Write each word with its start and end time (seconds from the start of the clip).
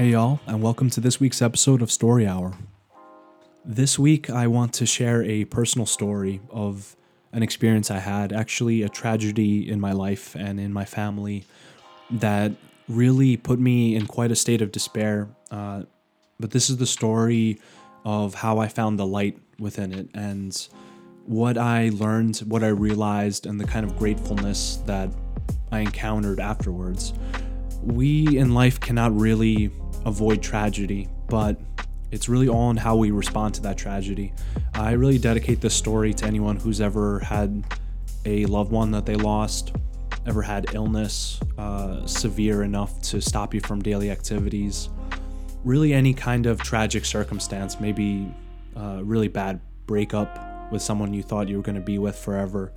Hey, 0.00 0.12
y'all, 0.12 0.40
and 0.46 0.62
welcome 0.62 0.88
to 0.88 1.00
this 1.02 1.20
week's 1.20 1.42
episode 1.42 1.82
of 1.82 1.92
Story 1.92 2.26
Hour. 2.26 2.54
This 3.66 3.98
week, 3.98 4.30
I 4.30 4.46
want 4.46 4.72
to 4.72 4.86
share 4.86 5.22
a 5.24 5.44
personal 5.44 5.84
story 5.84 6.40
of 6.48 6.96
an 7.34 7.42
experience 7.42 7.90
I 7.90 7.98
had, 7.98 8.32
actually, 8.32 8.80
a 8.80 8.88
tragedy 8.88 9.70
in 9.70 9.78
my 9.78 9.92
life 9.92 10.34
and 10.34 10.58
in 10.58 10.72
my 10.72 10.86
family 10.86 11.44
that 12.12 12.52
really 12.88 13.36
put 13.36 13.60
me 13.60 13.94
in 13.94 14.06
quite 14.06 14.30
a 14.30 14.36
state 14.36 14.62
of 14.62 14.72
despair. 14.72 15.28
Uh, 15.50 15.82
but 16.38 16.50
this 16.50 16.70
is 16.70 16.78
the 16.78 16.86
story 16.86 17.60
of 18.06 18.32
how 18.32 18.58
I 18.58 18.68
found 18.68 18.98
the 18.98 19.06
light 19.06 19.38
within 19.58 19.92
it 19.92 20.08
and 20.14 20.66
what 21.26 21.58
I 21.58 21.90
learned, 21.90 22.38
what 22.38 22.64
I 22.64 22.68
realized, 22.68 23.44
and 23.44 23.60
the 23.60 23.66
kind 23.66 23.84
of 23.84 23.98
gratefulness 23.98 24.76
that 24.86 25.10
I 25.70 25.80
encountered 25.80 26.40
afterwards. 26.40 27.12
We 27.82 28.38
in 28.38 28.54
life 28.54 28.80
cannot 28.80 29.14
really 29.14 29.70
avoid 30.04 30.42
tragedy, 30.42 31.08
but 31.28 31.60
it's 32.10 32.28
really 32.28 32.48
all 32.48 32.70
in 32.70 32.76
how 32.76 32.96
we 32.96 33.10
respond 33.10 33.54
to 33.54 33.62
that 33.62 33.78
tragedy. 33.78 34.32
I 34.74 34.92
really 34.92 35.18
dedicate 35.18 35.60
this 35.60 35.74
story 35.74 36.12
to 36.14 36.26
anyone 36.26 36.56
who's 36.56 36.80
ever 36.80 37.20
had 37.20 37.64
a 38.24 38.46
loved 38.46 38.72
one 38.72 38.90
that 38.90 39.06
they 39.06 39.14
lost, 39.14 39.74
ever 40.26 40.42
had 40.42 40.74
illness 40.74 41.40
uh, 41.58 42.04
severe 42.06 42.62
enough 42.62 43.00
to 43.02 43.20
stop 43.20 43.54
you 43.54 43.60
from 43.60 43.80
daily 43.80 44.10
activities, 44.10 44.88
really 45.64 45.92
any 45.92 46.12
kind 46.12 46.46
of 46.46 46.60
tragic 46.60 47.04
circumstance, 47.04 47.80
maybe 47.80 48.32
a 48.76 48.80
uh, 48.80 49.00
really 49.02 49.28
bad 49.28 49.60
breakup 49.86 50.70
with 50.70 50.82
someone 50.82 51.12
you 51.12 51.22
thought 51.22 51.48
you 51.48 51.56
were 51.56 51.62
going 51.62 51.74
to 51.74 51.80
be 51.80 51.98
with 51.98 52.16
forever. 52.16 52.72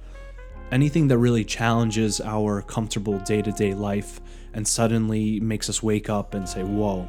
Anything 0.74 1.08
that 1.10 1.20
really 1.20 1.46
challenges 1.46 2.20
our 2.20 2.64
comfortable 2.64 3.20
day 3.20 3.44
to 3.44 3.52
day 3.52 3.76
life 3.76 4.20
and 4.56 4.68
suddenly 4.68 5.40
makes 5.40 5.70
us 5.70 5.84
wake 5.84 6.10
up 6.10 6.34
and 6.34 6.50
say, 6.50 6.64
Whoa, 6.64 7.08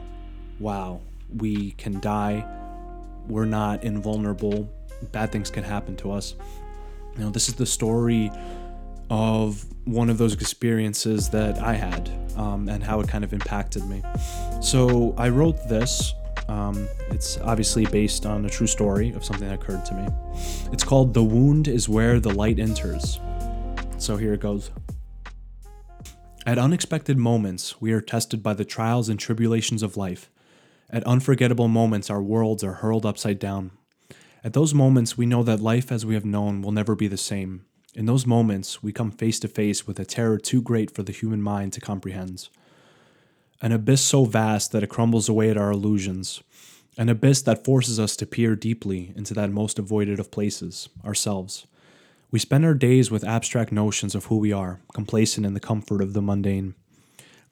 wow, 0.61 1.01
we 1.35 1.71
can 1.71 1.99
die. 1.99 2.47
We're 3.27 3.47
not 3.47 3.83
invulnerable. 3.83 4.69
Bad 5.13 5.33
things 5.33 5.49
can 5.49 5.65
happen 5.65 5.97
to 5.97 6.13
us. 6.13 6.35
You 7.17 7.25
know, 7.25 7.31
this 7.31 7.49
is 7.49 7.55
the 7.55 7.65
story 7.65 8.31
of 9.09 9.65
one 9.87 10.11
of 10.11 10.19
those 10.19 10.35
experiences 10.35 11.31
that 11.31 11.57
I 11.59 11.73
had 11.73 12.11
um, 12.37 12.69
and 12.69 12.85
how 12.85 13.01
it 13.01 13.09
kind 13.09 13.25
of 13.25 13.33
impacted 13.33 13.87
me. 13.87 14.03
So 14.61 15.15
I 15.17 15.31
wrote 15.31 15.57
this. 15.71 16.13
Um, 16.49 16.87
it's 17.09 17.39
obviously 17.39 17.87
based 17.87 18.27
on 18.27 18.45
a 18.45 18.51
true 18.51 18.67
story 18.67 19.15
of 19.15 19.25
something 19.25 19.49
that 19.49 19.55
occurred 19.55 19.87
to 19.87 19.95
me. 19.95 20.07
It's 20.71 20.85
called 20.85 21.15
The 21.15 21.25
Wound 21.25 21.67
is 21.67 21.89
Where 21.89 22.21
the 22.21 22.35
Light 22.35 22.59
Enters. 22.59 23.21
So 24.05 24.19
here 24.19 24.35
it 24.35 24.41
goes. 24.41 24.71
At 26.45 26.59
unexpected 26.59 27.17
moments, 27.17 27.81
we 27.81 27.91
are 27.93 28.03
tested 28.03 28.43
by 28.43 28.53
the 28.53 28.67
trials 28.67 29.09
and 29.09 29.19
tribulations 29.19 29.83
of 29.83 29.97
life. 29.97 30.31
At 30.91 31.05
unforgettable 31.05 31.69
moments, 31.69 32.11
our 32.11 32.23
worlds 32.23 32.63
are 32.63 32.75
hurled 32.75 33.07
upside 33.07 33.39
down. 33.39 33.71
At 34.45 34.53
those 34.53 34.75
moments, 34.75 35.17
we 35.17 35.25
know 35.25 35.43
that 35.45 35.61
life 35.61 35.91
as 35.91 36.05
we 36.05 36.13
have 36.13 36.25
known 36.27 36.61
will 36.61 36.71
never 36.71 36.95
be 36.95 37.09
the 37.09 37.17
same. 37.17 37.65
In 37.95 38.05
those 38.05 38.27
moments, 38.27 38.83
we 38.83 38.93
come 38.93 39.11
face 39.11 39.41
to 39.41 39.49
face 39.49 39.87
with 39.87 39.99
a 39.99 40.05
terror 40.05 40.37
too 40.37 40.61
great 40.61 40.91
for 40.91 41.03
the 41.03 41.11
human 41.11 41.41
mind 41.41 41.73
to 41.73 41.81
comprehend. 41.81 42.51
An 43.63 43.73
abyss 43.73 44.03
so 44.03 44.27
vast 44.27 44.71
that 44.73 44.83
it 44.83 44.91
crumbles 44.91 45.31
away 45.31 45.49
at 45.49 45.57
our 45.57 45.71
illusions. 45.71 46.43
An 46.99 47.09
abyss 47.09 47.41
that 47.41 47.65
forces 47.65 47.99
us 47.99 48.17
to 48.17 48.27
peer 48.27 48.55
deeply 48.55 49.15
into 49.17 49.33
that 49.33 49.51
most 49.51 49.79
avoided 49.79 50.21
of 50.21 50.31
places, 50.31 50.91
ourselves. 51.07 51.67
We 52.35 52.41
spend 52.41 52.65
our 52.65 52.75
days 52.75 53.13
with 53.13 53.23
abstract 53.23 53.71
notions 53.71 54.17
of 54.17 54.25
who 54.25 54.39
we 54.39 54.51
are, 54.53 54.81
complacent 54.93 55.47
in 55.47 55.55
the 55.55 55.61
comfort 55.61 56.03
of 56.03 56.15
the 56.15 56.21
mundane. 56.21 56.75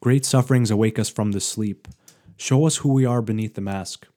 Great 0.01 0.25
sufferings 0.25 0.69
awake 0.69 0.99
us 0.99 1.07
from 1.07 1.31
this 1.31 1.45
sleep, 1.45 1.87
show 2.35 2.67
us 2.67 2.75
who 2.75 2.91
we 2.91 3.05
are 3.05 3.21
beneath 3.21 3.53
the 3.53 3.61
mask. 3.61 4.07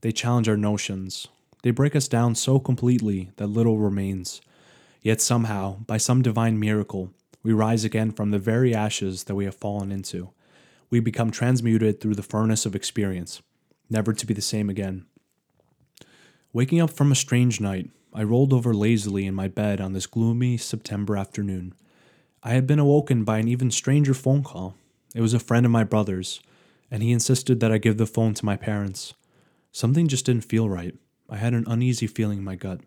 They 0.00 0.10
challenge 0.10 0.48
our 0.48 0.56
notions. 0.56 1.28
They 1.62 1.70
break 1.70 1.94
us 1.94 2.08
down 2.08 2.34
so 2.34 2.58
completely 2.58 3.30
that 3.36 3.46
little 3.46 3.78
remains. 3.78 4.40
Yet 5.02 5.20
somehow, 5.20 5.76
by 5.86 5.98
some 5.98 6.20
divine 6.20 6.58
miracle, 6.58 7.12
we 7.44 7.52
rise 7.52 7.84
again 7.84 8.10
from 8.10 8.32
the 8.32 8.40
very 8.40 8.74
ashes 8.74 9.22
that 9.22 9.36
we 9.36 9.44
have 9.44 9.54
fallen 9.54 9.92
into. 9.92 10.30
We 10.90 10.98
become 10.98 11.30
transmuted 11.30 12.00
through 12.00 12.16
the 12.16 12.24
furnace 12.24 12.66
of 12.66 12.74
experience, 12.74 13.40
never 13.88 14.12
to 14.12 14.26
be 14.26 14.34
the 14.34 14.42
same 14.42 14.68
again. 14.68 15.06
Waking 16.52 16.80
up 16.80 16.90
from 16.90 17.12
a 17.12 17.14
strange 17.14 17.60
night, 17.60 17.92
I 18.18 18.24
rolled 18.24 18.52
over 18.52 18.74
lazily 18.74 19.26
in 19.26 19.36
my 19.36 19.46
bed 19.46 19.80
on 19.80 19.92
this 19.92 20.08
gloomy 20.08 20.56
September 20.56 21.16
afternoon. 21.16 21.72
I 22.42 22.50
had 22.50 22.66
been 22.66 22.80
awoken 22.80 23.22
by 23.22 23.38
an 23.38 23.46
even 23.46 23.70
stranger 23.70 24.12
phone 24.12 24.42
call. 24.42 24.74
It 25.14 25.20
was 25.20 25.34
a 25.34 25.38
friend 25.38 25.64
of 25.64 25.70
my 25.70 25.84
brother's, 25.84 26.40
and 26.90 27.00
he 27.00 27.12
insisted 27.12 27.60
that 27.60 27.70
I 27.70 27.78
give 27.78 27.96
the 27.96 28.06
phone 28.06 28.34
to 28.34 28.44
my 28.44 28.56
parents. 28.56 29.14
Something 29.70 30.08
just 30.08 30.26
didn't 30.26 30.46
feel 30.46 30.68
right. 30.68 30.96
I 31.30 31.36
had 31.36 31.54
an 31.54 31.62
uneasy 31.68 32.08
feeling 32.08 32.38
in 32.38 32.44
my 32.44 32.56
gut. 32.56 32.80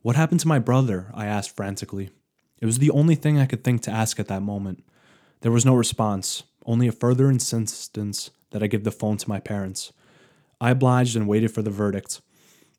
What 0.00 0.16
happened 0.16 0.40
to 0.40 0.48
my 0.48 0.58
brother? 0.58 1.10
I 1.12 1.26
asked 1.26 1.54
frantically. 1.54 2.08
It 2.62 2.64
was 2.64 2.78
the 2.78 2.92
only 2.92 3.16
thing 3.16 3.38
I 3.38 3.44
could 3.44 3.62
think 3.62 3.82
to 3.82 3.90
ask 3.90 4.18
at 4.18 4.28
that 4.28 4.40
moment. 4.40 4.82
There 5.42 5.52
was 5.52 5.66
no 5.66 5.74
response, 5.74 6.44
only 6.64 6.88
a 6.88 6.92
further 6.92 7.28
insistence 7.28 8.30
that 8.52 8.62
I 8.62 8.68
give 8.68 8.84
the 8.84 8.90
phone 8.90 9.18
to 9.18 9.28
my 9.28 9.38
parents. 9.38 9.92
I 10.62 10.70
obliged 10.70 11.14
and 11.14 11.28
waited 11.28 11.50
for 11.50 11.60
the 11.60 11.68
verdict. 11.68 12.22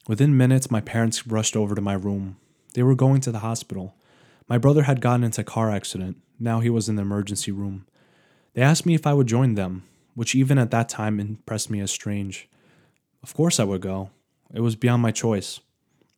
Within 0.08 0.36
minutes, 0.36 0.72
my 0.72 0.82
parents 0.82 1.28
rushed 1.28 1.56
over 1.56 1.76
to 1.76 1.82
my 1.82 1.94
room. 1.94 2.38
They 2.74 2.84
were 2.84 2.96
going 2.96 3.22
to 3.22 3.32
the 3.32 3.40
hospital. 3.40 3.96
My 4.48 4.58
brother 4.58 4.84
had 4.84 5.02
gotten 5.02 5.24
into 5.24 5.42
a 5.42 5.46
car 5.46 5.70
accident. 5.70 6.18
Now 6.40 6.60
he 6.60 6.70
was 6.70 6.90
in 6.90 6.96
the 6.96 7.04
emergency 7.04 7.52
room. 7.52 7.86
They 8.54 8.62
asked 8.62 8.86
me 8.86 8.96
if 8.96 9.06
I 9.06 9.14
would 9.14 9.28
join 9.28 9.56
them, 9.56 9.84
which 10.16 10.36
even 10.36 10.58
at 10.58 10.72
that 10.72 10.90
time 10.90 11.20
impressed 11.20 11.70
me 11.70 11.80
as 11.80 11.92
strange. 11.92 12.50
Of 13.22 13.34
course 13.36 13.60
I 13.60 13.64
would 13.64 13.82
go. 13.82 14.10
It 14.54 14.62
was 14.62 14.76
beyond 14.76 15.02
my 15.04 15.12
choice. 15.12 15.60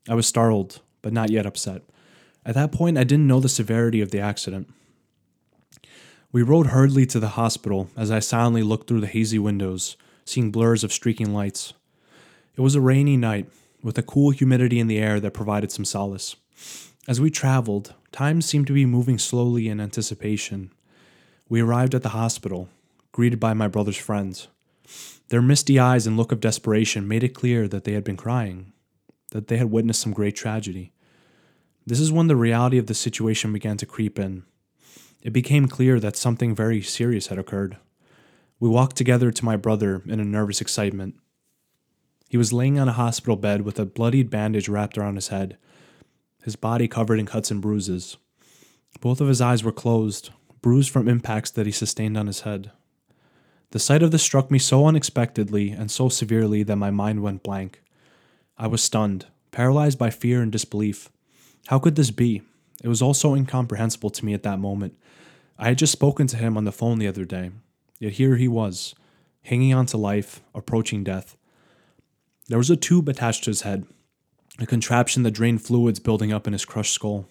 I 0.09 0.15
was 0.15 0.27
startled, 0.27 0.79
but 1.01 1.13
not 1.13 1.29
yet 1.29 1.45
upset. 1.45 1.81
At 2.45 2.55
that 2.55 2.71
point, 2.71 2.97
I 2.97 3.03
didn't 3.03 3.27
know 3.27 3.39
the 3.39 3.49
severity 3.49 4.01
of 4.01 4.11
the 4.11 4.19
accident. 4.19 4.69
We 6.31 6.41
rode 6.41 6.67
hurriedly 6.67 7.05
to 7.07 7.19
the 7.19 7.29
hospital 7.29 7.89
as 7.95 8.09
I 8.09 8.19
silently 8.19 8.63
looked 8.63 8.87
through 8.87 9.01
the 9.01 9.07
hazy 9.07 9.39
windows, 9.39 9.97
seeing 10.25 10.51
blurs 10.51 10.83
of 10.83 10.91
streaking 10.91 11.33
lights. 11.33 11.73
It 12.55 12.61
was 12.61 12.75
a 12.75 12.81
rainy 12.81 13.17
night, 13.17 13.49
with 13.83 13.97
a 13.97 14.03
cool 14.03 14.31
humidity 14.31 14.79
in 14.79 14.87
the 14.87 14.97
air 14.97 15.19
that 15.19 15.33
provided 15.33 15.71
some 15.71 15.85
solace. 15.85 16.35
As 17.07 17.19
we 17.19 17.29
traveled, 17.29 17.93
time 18.11 18.41
seemed 18.41 18.67
to 18.67 18.73
be 18.73 18.85
moving 18.85 19.17
slowly 19.17 19.67
in 19.67 19.81
anticipation. 19.81 20.71
We 21.49 21.61
arrived 21.61 21.93
at 21.93 22.01
the 22.01 22.09
hospital, 22.09 22.69
greeted 23.11 23.39
by 23.39 23.53
my 23.53 23.67
brother's 23.67 23.97
friends. 23.97 24.47
Their 25.27 25.41
misty 25.41 25.77
eyes 25.77 26.07
and 26.07 26.15
look 26.15 26.31
of 26.31 26.39
desperation 26.39 27.07
made 27.07 27.23
it 27.23 27.35
clear 27.35 27.67
that 27.67 27.83
they 27.83 27.93
had 27.93 28.03
been 28.03 28.17
crying, 28.17 28.71
that 29.31 29.47
they 29.47 29.57
had 29.57 29.69
witnessed 29.69 30.01
some 30.01 30.13
great 30.13 30.35
tragedy. 30.35 30.93
This 31.85 31.99
is 31.99 32.11
when 32.11 32.27
the 32.27 32.35
reality 32.35 32.77
of 32.77 32.87
the 32.87 32.93
situation 32.93 33.51
began 33.51 33.75
to 33.77 33.85
creep 33.85 34.17
in. 34.17 34.43
It 35.21 35.33
became 35.33 35.67
clear 35.67 35.99
that 35.99 36.15
something 36.15 36.55
very 36.55 36.81
serious 36.81 37.27
had 37.27 37.37
occurred. 37.37 37.77
We 38.59 38.69
walked 38.69 38.95
together 38.95 39.31
to 39.31 39.45
my 39.45 39.57
brother 39.57 40.01
in 40.05 40.21
a 40.21 40.25
nervous 40.25 40.61
excitement. 40.61 41.15
He 42.33 42.37
was 42.37 42.51
laying 42.51 42.79
on 42.79 42.89
a 42.89 42.93
hospital 42.93 43.35
bed 43.35 43.61
with 43.61 43.77
a 43.77 43.85
bloodied 43.85 44.31
bandage 44.31 44.67
wrapped 44.67 44.97
around 44.97 45.17
his 45.17 45.27
head, 45.27 45.55
his 46.41 46.55
body 46.55 46.87
covered 46.87 47.19
in 47.19 47.27
cuts 47.27 47.51
and 47.51 47.61
bruises. 47.61 48.17
Both 49.01 49.21
of 49.21 49.27
his 49.27 49.39
eyes 49.39 49.63
were 49.63 49.71
closed, 49.71 50.31
bruised 50.59 50.89
from 50.89 51.07
impacts 51.07 51.51
that 51.51 51.67
he 51.67 51.71
sustained 51.71 52.17
on 52.17 52.25
his 52.25 52.39
head. 52.39 52.71
The 53.69 53.77
sight 53.77 54.01
of 54.01 54.09
this 54.09 54.23
struck 54.23 54.49
me 54.49 54.57
so 54.57 54.87
unexpectedly 54.87 55.69
and 55.69 55.91
so 55.91 56.09
severely 56.09 56.63
that 56.63 56.75
my 56.75 56.89
mind 56.89 57.21
went 57.21 57.43
blank. 57.43 57.83
I 58.57 58.65
was 58.65 58.81
stunned, 58.81 59.27
paralyzed 59.51 59.99
by 59.99 60.09
fear 60.09 60.41
and 60.41 60.51
disbelief. 60.51 61.09
How 61.67 61.77
could 61.77 61.95
this 61.95 62.09
be? 62.09 62.41
It 62.83 62.87
was 62.87 63.03
all 63.03 63.13
so 63.13 63.35
incomprehensible 63.35 64.09
to 64.09 64.25
me 64.25 64.33
at 64.33 64.41
that 64.41 64.57
moment. 64.57 64.97
I 65.59 65.67
had 65.67 65.77
just 65.77 65.91
spoken 65.91 66.25
to 66.25 66.37
him 66.37 66.57
on 66.57 66.63
the 66.63 66.71
phone 66.71 66.97
the 66.97 67.07
other 67.07 67.25
day, 67.25 67.51
yet 67.99 68.13
here 68.13 68.37
he 68.37 68.47
was, 68.47 68.95
hanging 69.43 69.75
on 69.75 69.85
to 69.85 69.97
life, 69.97 70.41
approaching 70.55 71.03
death. 71.03 71.37
There 72.49 72.57
was 72.57 72.69
a 72.69 72.75
tube 72.75 73.07
attached 73.07 73.45
to 73.45 73.51
his 73.51 73.61
head, 73.61 73.85
a 74.59 74.65
contraption 74.65 75.23
that 75.23 75.31
drained 75.31 75.61
fluids 75.61 75.99
building 75.99 76.33
up 76.33 76.45
in 76.45 76.53
his 76.53 76.65
crushed 76.65 76.93
skull. 76.93 77.27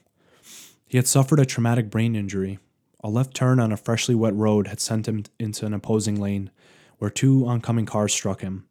He 0.87 0.97
had 0.97 1.07
suffered 1.07 1.39
a 1.39 1.45
traumatic 1.45 1.91
brain 1.91 2.17
injury. 2.17 2.59
A 3.05 3.11
left 3.11 3.35
turn 3.35 3.61
on 3.61 3.73
a 3.73 3.77
freshly 3.77 4.15
wet 4.15 4.35
road 4.35 4.69
had 4.69 4.81
sent 4.81 5.07
him 5.07 5.25
into 5.39 5.67
an 5.67 5.75
opposing 5.75 6.19
lane, 6.19 6.51
where 6.99 7.11
two 7.11 7.47
oncoming 7.47 7.85
cars 7.85 8.15
struck 8.15 8.41
him. 8.41 8.65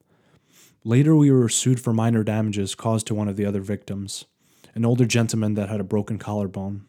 Later, 0.84 1.16
we 1.16 1.30
were 1.30 1.48
sued 1.48 1.80
for 1.80 1.94
minor 1.94 2.24
damages 2.24 2.74
caused 2.74 3.06
to 3.08 3.16
one 3.16 3.28
of 3.28 3.36
the 3.36 3.46
other 3.46 3.62
victims, 3.62 4.26
an 4.74 4.84
older 4.84 5.06
gentleman 5.06 5.54
that 5.54 5.70
had 5.70 5.80
a 5.80 5.84
broken 5.84 6.18
collarbone. 6.18 6.88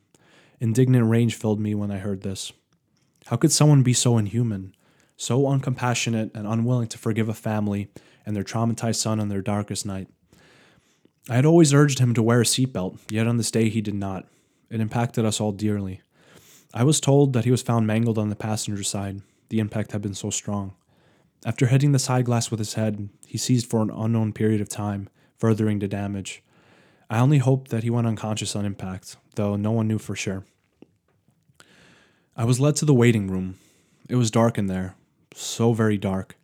Indignant 0.60 1.10
rage 1.10 1.34
filled 1.34 1.60
me 1.60 1.74
when 1.74 1.90
I 1.90 1.98
heard 1.98 2.22
this. 2.22 2.52
How 3.26 3.36
could 3.36 3.52
someone 3.52 3.82
be 3.82 3.92
so 3.92 4.16
inhuman, 4.16 4.74
so 5.16 5.42
uncompassionate 5.42 6.30
and 6.34 6.46
unwilling 6.46 6.88
to 6.88 6.98
forgive 6.98 7.28
a 7.28 7.34
family 7.34 7.90
and 8.24 8.36
their 8.36 8.44
traumatized 8.44 8.96
son 8.96 9.20
on 9.20 9.28
their 9.28 9.42
darkest 9.42 9.86
night. 9.86 10.08
I 11.28 11.36
had 11.36 11.46
always 11.46 11.72
urged 11.72 11.98
him 11.98 12.14
to 12.14 12.22
wear 12.22 12.40
a 12.40 12.44
seatbelt, 12.44 12.98
yet 13.10 13.26
on 13.26 13.36
this 13.36 13.50
day 13.50 13.68
he 13.68 13.80
did 13.80 13.94
not. 13.94 14.26
It 14.70 14.80
impacted 14.80 15.24
us 15.24 15.40
all 15.40 15.52
dearly. 15.52 16.00
I 16.74 16.84
was 16.84 17.00
told 17.00 17.32
that 17.32 17.44
he 17.44 17.50
was 17.50 17.62
found 17.62 17.86
mangled 17.86 18.18
on 18.18 18.30
the 18.30 18.36
passenger 18.36 18.82
side. 18.82 19.22
The 19.50 19.60
impact 19.60 19.92
had 19.92 20.02
been 20.02 20.14
so 20.14 20.30
strong. 20.30 20.74
After 21.44 21.66
hitting 21.66 21.92
the 21.92 21.98
side 21.98 22.24
glass 22.24 22.50
with 22.50 22.58
his 22.58 22.74
head, 22.74 23.08
he 23.26 23.36
seized 23.36 23.68
for 23.68 23.82
an 23.82 23.90
unknown 23.90 24.32
period 24.32 24.60
of 24.60 24.68
time, 24.68 25.08
furthering 25.38 25.80
the 25.80 25.88
damage. 25.88 26.42
I 27.10 27.18
only 27.18 27.38
hoped 27.38 27.70
that 27.70 27.82
he 27.82 27.90
went 27.90 28.06
unconscious 28.06 28.56
on 28.56 28.64
impact, 28.64 29.16
though 29.34 29.56
no 29.56 29.70
one 29.70 29.88
knew 29.88 29.98
for 29.98 30.16
sure. 30.16 30.44
I 32.34 32.44
was 32.44 32.60
led 32.60 32.76
to 32.76 32.84
the 32.84 32.94
waiting 32.94 33.28
room. 33.28 33.58
It 34.08 34.16
was 34.16 34.30
dark 34.30 34.56
in 34.56 34.66
there, 34.66 34.94
so 35.34 35.74
very 35.74 35.98
dark. 35.98 36.36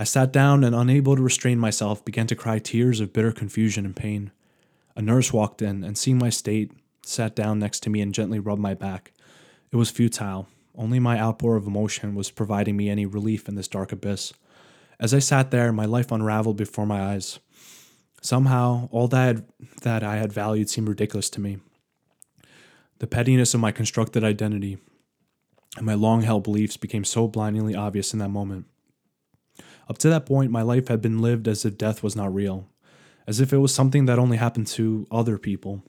I 0.00 0.04
sat 0.04 0.32
down 0.32 0.62
and, 0.62 0.76
unable 0.76 1.16
to 1.16 1.22
restrain 1.22 1.58
myself, 1.58 2.04
began 2.04 2.28
to 2.28 2.36
cry 2.36 2.60
tears 2.60 3.00
of 3.00 3.12
bitter 3.12 3.32
confusion 3.32 3.84
and 3.84 3.96
pain. 3.96 4.30
A 4.94 5.02
nurse 5.02 5.32
walked 5.32 5.60
in 5.60 5.82
and, 5.82 5.98
seeing 5.98 6.18
my 6.18 6.30
state, 6.30 6.70
sat 7.02 7.34
down 7.34 7.58
next 7.58 7.80
to 7.80 7.90
me 7.90 8.00
and 8.00 8.14
gently 8.14 8.38
rubbed 8.38 8.62
my 8.62 8.74
back. 8.74 9.12
It 9.72 9.76
was 9.76 9.90
futile. 9.90 10.46
Only 10.76 11.00
my 11.00 11.18
outpour 11.18 11.56
of 11.56 11.66
emotion 11.66 12.14
was 12.14 12.30
providing 12.30 12.76
me 12.76 12.88
any 12.88 13.06
relief 13.06 13.48
in 13.48 13.56
this 13.56 13.66
dark 13.66 13.90
abyss. 13.90 14.32
As 15.00 15.12
I 15.12 15.18
sat 15.18 15.50
there, 15.50 15.72
my 15.72 15.84
life 15.84 16.12
unraveled 16.12 16.56
before 16.56 16.86
my 16.86 17.00
eyes. 17.00 17.40
Somehow, 18.22 18.88
all 18.92 19.08
that 19.08 19.18
I 19.18 19.26
had, 19.26 19.44
that 19.82 20.02
I 20.04 20.16
had 20.16 20.32
valued 20.32 20.70
seemed 20.70 20.88
ridiculous 20.88 21.28
to 21.30 21.40
me. 21.40 21.58
The 23.00 23.08
pettiness 23.08 23.54
of 23.54 23.60
my 23.60 23.72
constructed 23.72 24.22
identity 24.22 24.78
and 25.76 25.86
my 25.86 25.94
long 25.94 26.22
held 26.22 26.44
beliefs 26.44 26.76
became 26.76 27.04
so 27.04 27.26
blindingly 27.26 27.74
obvious 27.74 28.12
in 28.12 28.18
that 28.20 28.30
moment. 28.30 28.66
Up 29.88 29.98
to 29.98 30.10
that 30.10 30.26
point, 30.26 30.50
my 30.50 30.62
life 30.62 30.88
had 30.88 31.00
been 31.00 31.22
lived 31.22 31.48
as 31.48 31.64
if 31.64 31.78
death 31.78 32.02
was 32.02 32.14
not 32.14 32.34
real, 32.34 32.68
as 33.26 33.40
if 33.40 33.52
it 33.52 33.58
was 33.58 33.74
something 33.74 34.04
that 34.04 34.18
only 34.18 34.36
happened 34.36 34.66
to 34.68 35.06
other 35.10 35.38
people. 35.38 35.82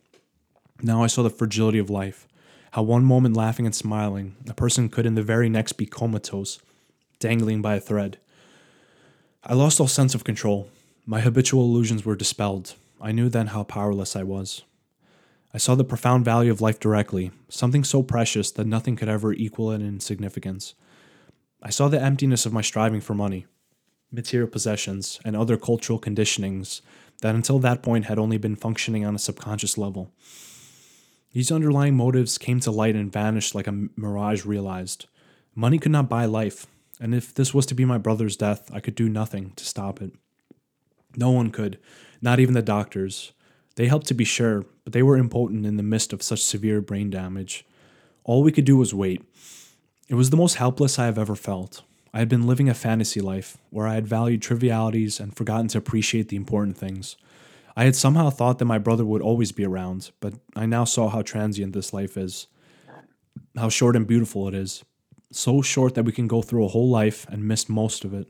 Now 0.82 1.04
I 1.04 1.08
saw 1.08 1.22
the 1.24 1.30
fragility 1.30 1.80
of 1.80 1.90
life, 1.90 2.26
how 2.72 2.84
one 2.84 3.04
moment 3.04 3.36
laughing 3.36 3.66
and 3.66 3.76
smiling, 3.76 4.38
a 4.48 4.54
person 4.54 4.88
could 4.88 5.06
in 5.06 5.16
the 5.16 5.24
very 5.24 5.50
next 5.50 5.74
be 5.74 5.86
comatose, 5.86 6.60
dangling 7.20 7.62
by 7.62 7.76
a 7.76 7.82
thread. 7.82 8.20
I 9.44 9.54
lost 9.54 9.82
all 9.82 9.88
sense 9.88 10.16
of 10.16 10.24
control. 10.24 10.70
My 11.06 11.20
habitual 11.20 11.64
illusions 11.64 12.06
were 12.06 12.16
dispelled. 12.16 12.76
I 13.02 13.12
knew 13.12 13.28
then 13.28 13.48
how 13.48 13.64
powerless 13.64 14.16
I 14.16 14.24
was. 14.24 14.64
I 15.54 15.58
saw 15.58 15.76
the 15.76 15.84
profound 15.84 16.24
value 16.24 16.52
of 16.52 16.62
life 16.62 16.80
directly, 16.80 17.32
something 17.50 17.84
so 17.84 18.04
precious 18.04 18.52
that 18.52 18.68
nothing 18.68 18.96
could 18.96 19.10
ever 19.10 19.34
equal 19.34 19.72
it 19.72 19.82
in 19.82 20.00
significance. 20.00 20.76
I 21.62 21.72
saw 21.72 21.88
the 21.88 22.02
emptiness 22.02 22.46
of 22.46 22.54
my 22.54 22.62
striving 22.62 23.02
for 23.02 23.16
money, 23.16 23.48
material 24.12 24.50
possessions, 24.50 25.20
and 25.24 25.36
other 25.36 25.58
cultural 25.58 26.00
conditionings 26.00 26.82
that 27.22 27.36
until 27.36 27.60
that 27.60 27.84
point 27.84 28.06
had 28.06 28.20
only 28.20 28.38
been 28.38 28.56
functioning 28.56 29.06
on 29.06 29.16
a 29.16 29.20
subconscious 29.20 29.78
level. 29.78 30.12
These 31.34 31.52
underlying 31.52 31.96
motives 31.96 32.38
came 32.38 32.60
to 32.62 32.72
light 32.72 32.96
and 32.96 33.12
vanished 33.12 33.54
like 33.54 33.68
a 33.68 33.88
mirage 33.96 34.46
realized. 34.46 35.06
Money 35.54 35.78
could 35.78 35.92
not 35.92 36.10
buy 36.10 36.26
life, 36.26 36.66
and 37.00 37.14
if 37.14 37.34
this 37.34 37.54
was 37.54 37.66
to 37.68 37.76
be 37.76 37.86
my 37.86 37.98
brother's 37.98 38.36
death, 38.36 38.70
I 38.74 38.80
could 38.80 38.96
do 38.96 39.10
nothing 39.10 39.52
to 39.56 39.66
stop 39.66 40.02
it. 40.02 40.14
No 41.16 41.32
one 41.32 41.52
could, 41.52 41.78
not 42.22 42.40
even 42.40 42.54
the 42.54 42.62
doctors. 42.62 43.32
They 43.76 43.88
helped 43.88 44.08
to 44.08 44.14
be 44.14 44.26
sure, 44.26 44.66
but 44.84 44.94
they 44.94 45.04
were 45.04 45.18
impotent 45.18 45.66
in 45.66 45.78
the 45.78 45.84
midst 45.84 46.14
of 46.14 46.24
such 46.24 46.44
severe 46.44 46.82
brain 46.82 47.10
damage. 47.10 47.66
All 48.24 48.44
we 48.44 48.52
could 48.52 48.66
do 48.66 48.78
was 48.78 48.94
wait. 48.94 49.24
It 50.08 50.16
was 50.16 50.32
the 50.32 50.38
most 50.38 50.56
helpless 50.56 50.98
I 50.98 51.06
have 51.06 51.20
ever 51.20 51.36
felt. 51.36 51.84
I 52.14 52.20
had 52.20 52.30
been 52.30 52.48
living 52.48 52.70
a 52.70 52.74
fantasy 52.74 53.22
life 53.22 53.58
where 53.70 53.88
I 53.88 53.96
had 53.96 54.08
valued 54.08 54.42
trivialities 54.42 55.20
and 55.20 55.36
forgotten 55.36 55.68
to 55.70 55.78
appreciate 55.78 56.30
the 56.30 56.36
important 56.36 56.78
things. 56.78 57.16
I 57.76 57.84
had 57.84 57.96
somehow 57.96 58.30
thought 58.30 58.60
that 58.60 58.66
my 58.66 58.80
brother 58.80 59.06
would 59.06 59.22
always 59.22 59.52
be 59.52 59.66
around, 59.66 60.12
but 60.20 60.34
I 60.56 60.66
now 60.66 60.86
saw 60.86 61.10
how 61.10 61.22
transient 61.22 61.74
this 61.74 61.94
life 61.94 62.18
is, 62.18 62.48
how 63.56 63.70
short 63.70 63.96
and 63.96 64.08
beautiful 64.08 64.48
it 64.48 64.54
is. 64.54 64.84
So 65.32 65.62
short 65.62 65.94
that 65.94 66.04
we 66.04 66.12
can 66.12 66.28
go 66.28 66.42
through 66.42 66.66
a 66.66 66.70
whole 66.70 66.90
life 66.90 67.28
and 67.30 67.48
miss 67.48 67.70
most 67.70 68.04
of 68.04 68.14
it. 68.14 68.28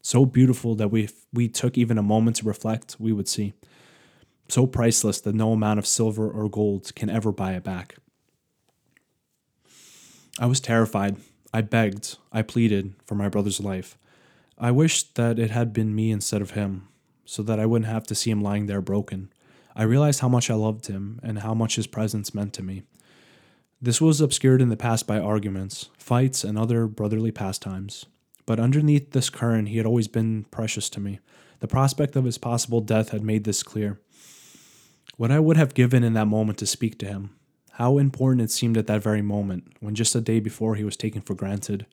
So 0.00 0.24
beautiful 0.24 0.74
that 0.76 0.88
we, 0.88 1.04
if 1.04 1.26
we 1.32 1.48
took 1.48 1.76
even 1.76 1.98
a 1.98 2.02
moment 2.02 2.36
to 2.36 2.46
reflect, 2.46 2.96
we 2.98 3.12
would 3.12 3.28
see 3.28 3.52
so 4.48 4.66
priceless 4.66 5.20
that 5.20 5.34
no 5.34 5.52
amount 5.52 5.78
of 5.78 5.86
silver 5.86 6.28
or 6.28 6.48
gold 6.48 6.94
can 6.94 7.10
ever 7.10 7.30
buy 7.30 7.52
it 7.52 7.62
back. 7.62 7.96
I 10.38 10.46
was 10.46 10.60
terrified. 10.60 11.16
I 11.52 11.60
begged, 11.60 12.16
I 12.32 12.42
pleaded 12.42 12.94
for 13.04 13.14
my 13.14 13.28
brother's 13.28 13.60
life. 13.60 13.98
I 14.58 14.70
wished 14.70 15.16
that 15.16 15.38
it 15.38 15.50
had 15.50 15.72
been 15.72 15.94
me 15.94 16.10
instead 16.10 16.40
of 16.40 16.52
him, 16.52 16.88
so 17.24 17.42
that 17.42 17.60
I 17.60 17.66
wouldn't 17.66 17.90
have 17.90 18.06
to 18.06 18.14
see 18.14 18.30
him 18.30 18.40
lying 18.40 18.66
there 18.66 18.80
broken. 18.80 19.30
I 19.76 19.82
realized 19.82 20.20
how 20.20 20.28
much 20.28 20.50
I 20.50 20.54
loved 20.54 20.86
him 20.86 21.20
and 21.22 21.40
how 21.40 21.54
much 21.54 21.76
his 21.76 21.86
presence 21.86 22.34
meant 22.34 22.52
to 22.54 22.62
me. 22.62 22.82
This 23.80 24.00
was 24.00 24.20
obscured 24.20 24.62
in 24.62 24.68
the 24.68 24.76
past 24.76 25.06
by 25.06 25.18
arguments, 25.18 25.90
fights, 25.98 26.44
and 26.44 26.56
other 26.56 26.86
brotherly 26.86 27.32
pastimes. 27.32 28.06
But 28.46 28.60
underneath 28.60 29.10
this 29.10 29.28
current, 29.28 29.68
he 29.68 29.76
had 29.76 29.86
always 29.86 30.08
been 30.08 30.44
precious 30.50 30.88
to 30.90 31.00
me. 31.00 31.20
The 31.60 31.68
prospect 31.68 32.16
of 32.16 32.24
his 32.24 32.38
possible 32.38 32.80
death 32.80 33.10
had 33.10 33.22
made 33.22 33.44
this 33.44 33.62
clear. 33.62 34.00
What 35.16 35.30
I 35.30 35.40
would 35.40 35.56
have 35.56 35.74
given 35.74 36.02
in 36.02 36.14
that 36.14 36.26
moment 36.26 36.58
to 36.58 36.66
speak 36.66 36.98
to 36.98 37.06
him. 37.06 37.30
How 37.76 37.96
important 37.96 38.42
it 38.42 38.50
seemed 38.50 38.76
at 38.76 38.86
that 38.88 39.02
very 39.02 39.22
moment, 39.22 39.64
when 39.80 39.94
just 39.94 40.14
a 40.14 40.20
day 40.20 40.40
before 40.40 40.74
he 40.74 40.84
was 40.84 40.96
taken 40.96 41.22
for 41.22 41.34
granted. 41.34 41.86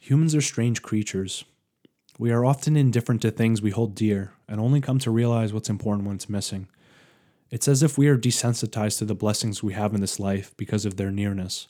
Humans 0.00 0.34
are 0.34 0.40
strange 0.40 0.82
creatures. 0.82 1.44
We 2.18 2.32
are 2.32 2.44
often 2.44 2.76
indifferent 2.76 3.22
to 3.22 3.30
things 3.30 3.62
we 3.62 3.70
hold 3.70 3.94
dear 3.94 4.32
and 4.48 4.60
only 4.60 4.80
come 4.80 4.98
to 4.98 5.12
realize 5.12 5.52
what's 5.52 5.70
important 5.70 6.08
when 6.08 6.16
it's 6.16 6.28
missing. 6.28 6.66
It's 7.50 7.68
as 7.68 7.84
if 7.84 7.96
we 7.96 8.08
are 8.08 8.18
desensitized 8.18 8.98
to 8.98 9.04
the 9.04 9.14
blessings 9.14 9.62
we 9.62 9.74
have 9.74 9.94
in 9.94 10.00
this 10.00 10.18
life 10.18 10.52
because 10.56 10.84
of 10.84 10.96
their 10.96 11.12
nearness. 11.12 11.68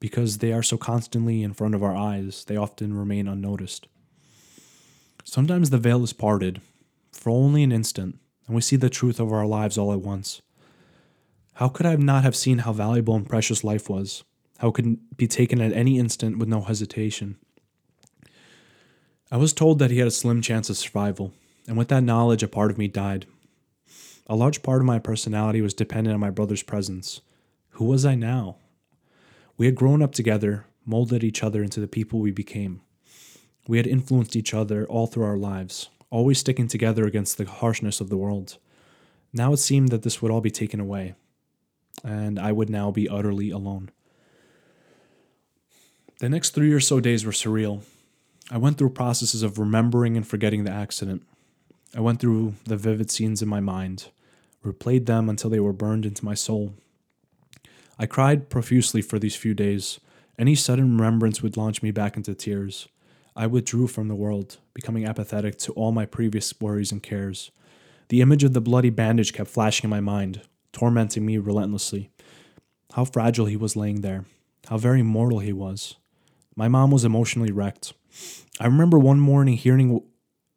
Because 0.00 0.38
they 0.38 0.52
are 0.52 0.64
so 0.64 0.76
constantly 0.76 1.44
in 1.44 1.54
front 1.54 1.76
of 1.76 1.82
our 1.84 1.94
eyes, 1.94 2.44
they 2.44 2.56
often 2.56 2.92
remain 2.92 3.28
unnoticed. 3.28 3.86
Sometimes 5.22 5.70
the 5.70 5.78
veil 5.78 6.02
is 6.02 6.12
parted, 6.12 6.60
for 7.12 7.30
only 7.30 7.62
an 7.62 7.70
instant, 7.70 8.18
and 8.46 8.56
we 8.56 8.62
see 8.62 8.76
the 8.76 8.90
truth 8.90 9.20
of 9.20 9.32
our 9.32 9.46
lives 9.46 9.78
all 9.78 9.92
at 9.92 10.00
once. 10.00 10.42
How 11.60 11.68
could 11.68 11.84
I 11.84 11.94
not 11.96 12.24
have 12.24 12.34
seen 12.34 12.60
how 12.60 12.72
valuable 12.72 13.14
and 13.14 13.28
precious 13.28 13.62
life 13.62 13.90
was? 13.90 14.24
How 14.60 14.68
it 14.68 14.74
could 14.76 14.96
be 15.18 15.26
taken 15.26 15.60
at 15.60 15.74
any 15.74 15.98
instant 15.98 16.38
with 16.38 16.48
no 16.48 16.62
hesitation? 16.62 17.36
I 19.30 19.36
was 19.36 19.52
told 19.52 19.78
that 19.78 19.90
he 19.90 19.98
had 19.98 20.08
a 20.08 20.10
slim 20.10 20.40
chance 20.40 20.70
of 20.70 20.78
survival, 20.78 21.34
and 21.68 21.76
with 21.76 21.88
that 21.88 22.02
knowledge, 22.02 22.42
a 22.42 22.48
part 22.48 22.70
of 22.70 22.78
me 22.78 22.88
died. 22.88 23.26
A 24.26 24.36
large 24.36 24.62
part 24.62 24.80
of 24.80 24.86
my 24.86 24.98
personality 24.98 25.60
was 25.60 25.74
dependent 25.74 26.14
on 26.14 26.20
my 26.20 26.30
brother's 26.30 26.62
presence. 26.62 27.20
Who 27.72 27.84
was 27.84 28.06
I 28.06 28.14
now? 28.14 28.56
We 29.58 29.66
had 29.66 29.74
grown 29.74 30.00
up 30.00 30.12
together, 30.12 30.64
molded 30.86 31.22
each 31.22 31.42
other 31.42 31.62
into 31.62 31.78
the 31.78 31.86
people 31.86 32.20
we 32.20 32.30
became. 32.30 32.80
We 33.68 33.76
had 33.76 33.86
influenced 33.86 34.34
each 34.34 34.54
other 34.54 34.86
all 34.86 35.06
through 35.06 35.24
our 35.24 35.36
lives 35.36 35.90
always 36.08 36.38
sticking 36.38 36.68
together 36.68 37.04
against 37.04 37.36
the 37.36 37.44
harshness 37.44 38.00
of 38.00 38.08
the 38.08 38.16
world. 38.16 38.56
Now 39.34 39.52
it 39.52 39.58
seemed 39.58 39.90
that 39.90 40.04
this 40.04 40.22
would 40.22 40.30
all 40.30 40.40
be 40.40 40.50
taken 40.50 40.80
away, 40.80 41.14
and 42.04 42.38
I 42.38 42.52
would 42.52 42.70
now 42.70 42.90
be 42.90 43.08
utterly 43.08 43.50
alone. 43.50 43.90
The 46.20 46.28
next 46.28 46.50
three 46.50 46.72
or 46.72 46.80
so 46.80 47.00
days 47.00 47.24
were 47.24 47.32
surreal. 47.32 47.82
I 48.50 48.58
went 48.58 48.78
through 48.78 48.90
processes 48.90 49.42
of 49.42 49.58
remembering 49.58 50.16
and 50.16 50.26
forgetting 50.26 50.64
the 50.64 50.70
accident. 50.70 51.22
I 51.94 52.00
went 52.00 52.20
through 52.20 52.54
the 52.64 52.76
vivid 52.76 53.10
scenes 53.10 53.42
in 53.42 53.48
my 53.48 53.60
mind, 53.60 54.08
replayed 54.64 55.06
them 55.06 55.28
until 55.28 55.50
they 55.50 55.60
were 55.60 55.72
burned 55.72 56.04
into 56.04 56.24
my 56.24 56.34
soul. 56.34 56.74
I 57.98 58.06
cried 58.06 58.48
profusely 58.48 59.02
for 59.02 59.18
these 59.18 59.36
few 59.36 59.54
days. 59.54 60.00
Any 60.38 60.54
sudden 60.54 60.96
remembrance 60.96 61.42
would 61.42 61.56
launch 61.56 61.82
me 61.82 61.90
back 61.90 62.16
into 62.16 62.34
tears. 62.34 62.88
I 63.36 63.46
withdrew 63.46 63.86
from 63.86 64.08
the 64.08 64.14
world, 64.14 64.58
becoming 64.74 65.04
apathetic 65.04 65.58
to 65.58 65.72
all 65.72 65.92
my 65.92 66.06
previous 66.06 66.58
worries 66.60 66.92
and 66.92 67.02
cares. 67.02 67.50
The 68.08 68.20
image 68.20 68.42
of 68.42 68.52
the 68.52 68.60
bloody 68.60 68.90
bandage 68.90 69.32
kept 69.32 69.50
flashing 69.50 69.84
in 69.84 69.90
my 69.90 70.00
mind, 70.00 70.42
tormenting 70.72 71.26
me 71.26 71.38
relentlessly. 71.38 72.10
How 72.92 73.04
fragile 73.04 73.46
he 73.46 73.56
was 73.56 73.76
laying 73.76 74.00
there, 74.00 74.24
how 74.68 74.78
very 74.78 75.02
mortal 75.02 75.38
he 75.38 75.52
was. 75.52 75.96
My 76.56 76.68
mom 76.68 76.90
was 76.90 77.04
emotionally 77.04 77.52
wrecked. 77.52 77.92
I 78.58 78.66
remember 78.66 78.98
one 78.98 79.20
morning 79.20 79.56
hearing 79.56 80.02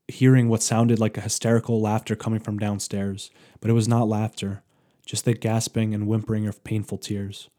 hearing 0.07 0.49
what 0.49 0.61
sounded 0.61 0.99
like 0.99 1.17
a 1.17 1.21
hysterical 1.21 1.79
laughter 1.79 2.15
coming 2.15 2.39
from 2.39 2.57
downstairs, 2.57 3.31
but 3.61 3.69
it 3.69 3.73
was 3.73 3.87
not 3.87 4.07
laughter, 4.07 4.61
just 5.05 5.25
the 5.25 5.33
gasping 5.33 5.93
and 5.93 6.07
whimpering 6.07 6.45
of 6.45 6.63
painful 6.63 6.97
tears. 6.97 7.49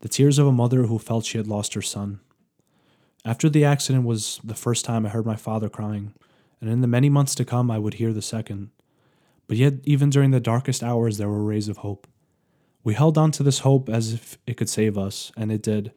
The 0.00 0.08
tears 0.08 0.38
of 0.38 0.46
a 0.46 0.52
mother 0.52 0.84
who 0.84 0.98
felt 0.98 1.24
she 1.24 1.38
had 1.38 1.48
lost 1.48 1.74
her 1.74 1.82
son. 1.82 2.20
After 3.24 3.48
the 3.48 3.64
accident 3.64 4.04
was 4.04 4.40
the 4.44 4.54
first 4.54 4.84
time 4.84 5.04
I 5.04 5.08
heard 5.08 5.26
my 5.26 5.36
father 5.36 5.68
crying, 5.68 6.14
and 6.60 6.70
in 6.70 6.82
the 6.82 6.86
many 6.86 7.10
months 7.10 7.34
to 7.36 7.44
come 7.44 7.70
I 7.70 7.78
would 7.78 7.94
hear 7.94 8.12
the 8.12 8.22
second. 8.22 8.70
But 9.48 9.56
yet, 9.56 9.74
even 9.84 10.10
during 10.10 10.30
the 10.30 10.40
darkest 10.40 10.82
hours, 10.84 11.18
there 11.18 11.28
were 11.28 11.42
rays 11.42 11.68
of 11.68 11.78
hope. 11.78 12.06
We 12.84 12.94
held 12.94 13.18
on 13.18 13.32
to 13.32 13.42
this 13.42 13.60
hope 13.60 13.88
as 13.88 14.12
if 14.12 14.38
it 14.46 14.56
could 14.56 14.68
save 14.68 14.96
us, 14.96 15.32
and 15.36 15.50
it 15.50 15.62
did. 15.62 15.92